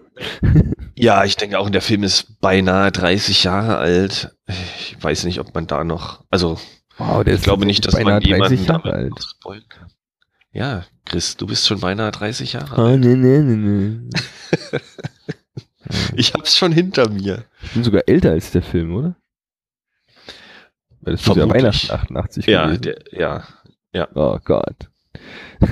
Ja, 0.96 1.24
ich 1.24 1.36
denke 1.36 1.58
auch, 1.58 1.70
der 1.70 1.82
Film 1.82 2.04
ist 2.04 2.40
beinahe 2.42 2.92
30 2.92 3.44
Jahre 3.44 3.78
alt. 3.78 4.36
Ich 4.48 4.98
weiß 5.02 5.24
nicht, 5.24 5.40
ob 5.40 5.56
man 5.56 5.66
da 5.66 5.84
noch, 5.84 6.24
also 6.30 6.60
Wow, 6.98 7.24
der 7.24 7.36
ich 7.36 7.42
glaube 7.42 7.66
nicht, 7.66 7.86
dass 7.86 7.94
man 8.00 8.22
jemanden 8.22 8.56
30 8.56 8.68
Jahre 8.68 8.92
damit 8.92 9.14
alt. 9.46 9.70
kann. 9.70 9.88
Ja, 10.52 10.86
Chris, 11.06 11.36
du 11.38 11.48
bist 11.48 11.68
schon 11.68 11.80
beinahe 11.80 12.12
30 12.12 12.54
Jahre 12.54 12.78
Ah, 12.78 12.86
alt. 12.90 13.00
nee, 13.00 13.16
nee, 13.16 13.40
nee, 13.40 13.56
nee. 13.56 14.10
Ich 16.16 16.34
hab's 16.34 16.56
schon 16.56 16.72
hinter 16.72 17.10
mir. 17.10 17.44
Ich 17.62 17.72
bin 17.74 17.84
sogar 17.84 18.04
älter 18.08 18.32
als 18.32 18.52
der 18.52 18.62
Film, 18.62 18.96
oder? 18.96 19.16
Weil 21.02 21.16
das 21.16 21.26
muss 21.28 21.36
ja. 21.38 21.50
Weihnachten 21.50 21.92
88 21.92 22.46
Ja, 22.46 22.66
gewesen. 22.68 22.82
der, 22.84 23.44
ja. 23.94 24.08
Oh 24.16 24.40
Gott. 24.44 24.90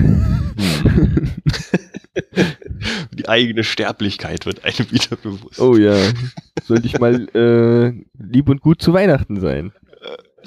Die 3.12 3.28
eigene 3.28 3.64
Sterblichkeit 3.64 4.46
wird 4.46 4.64
einem 4.64 4.90
wieder 4.90 5.16
bewusst. 5.16 5.60
Oh 5.60 5.76
ja. 5.76 5.94
Sollte 6.64 6.86
ich 6.86 6.98
mal 6.98 7.28
äh, 7.34 7.92
lieb 8.18 8.48
und 8.48 8.60
gut 8.60 8.82
zu 8.82 8.92
Weihnachten 8.92 9.40
sein. 9.40 9.72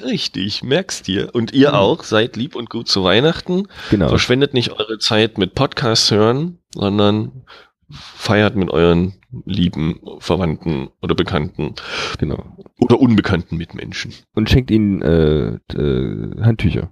Richtig, 0.04 0.64
merkst 0.64 1.08
dir. 1.08 1.34
Und 1.34 1.54
ihr 1.54 1.70
Mhm. 1.70 1.76
auch, 1.76 2.04
seid 2.04 2.36
lieb 2.36 2.56
und 2.56 2.70
gut 2.70 2.88
zu 2.88 3.04
Weihnachten. 3.04 3.68
Genau. 3.90 4.10
Verschwendet 4.10 4.54
nicht 4.54 4.72
eure 4.72 5.00
Zeit 5.00 5.38
mit 5.38 5.56
Podcasts 5.56 6.12
hören, 6.12 6.60
sondern 6.74 7.44
feiert 7.90 8.56
mit 8.56 8.72
euren 8.72 9.14
lieben 9.46 10.00
Verwandten 10.20 10.90
oder 11.02 11.14
Bekannten 11.16 11.76
genau. 12.18 12.44
oder 12.80 13.00
unbekannten 13.00 13.58
Mitmenschen. 13.58 14.14
Und 14.34 14.50
schenkt 14.50 14.72
ihnen 14.72 15.02
äh, 15.02 15.56
äh, 15.74 16.42
Handtücher. 16.44 16.90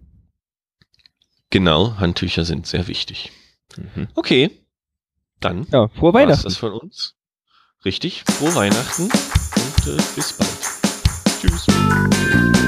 Genau, 1.49 1.97
Handtücher 1.97 2.45
sind 2.45 2.67
sehr 2.67 2.87
wichtig. 2.87 3.31
Mhm. 3.77 4.07
Okay, 4.15 4.49
dann 5.39 5.67
Ja, 5.71 5.87
frohe 5.89 6.13
Weihnachten. 6.13 6.43
das 6.43 6.57
von 6.57 6.73
uns. 6.73 7.15
Richtig, 7.85 8.23
frohe 8.27 8.53
Weihnachten 8.55 9.03
und 9.03 9.87
äh, 9.87 9.97
bis 10.15 10.33
bald. 10.33 10.49
Tschüss. 11.41 12.62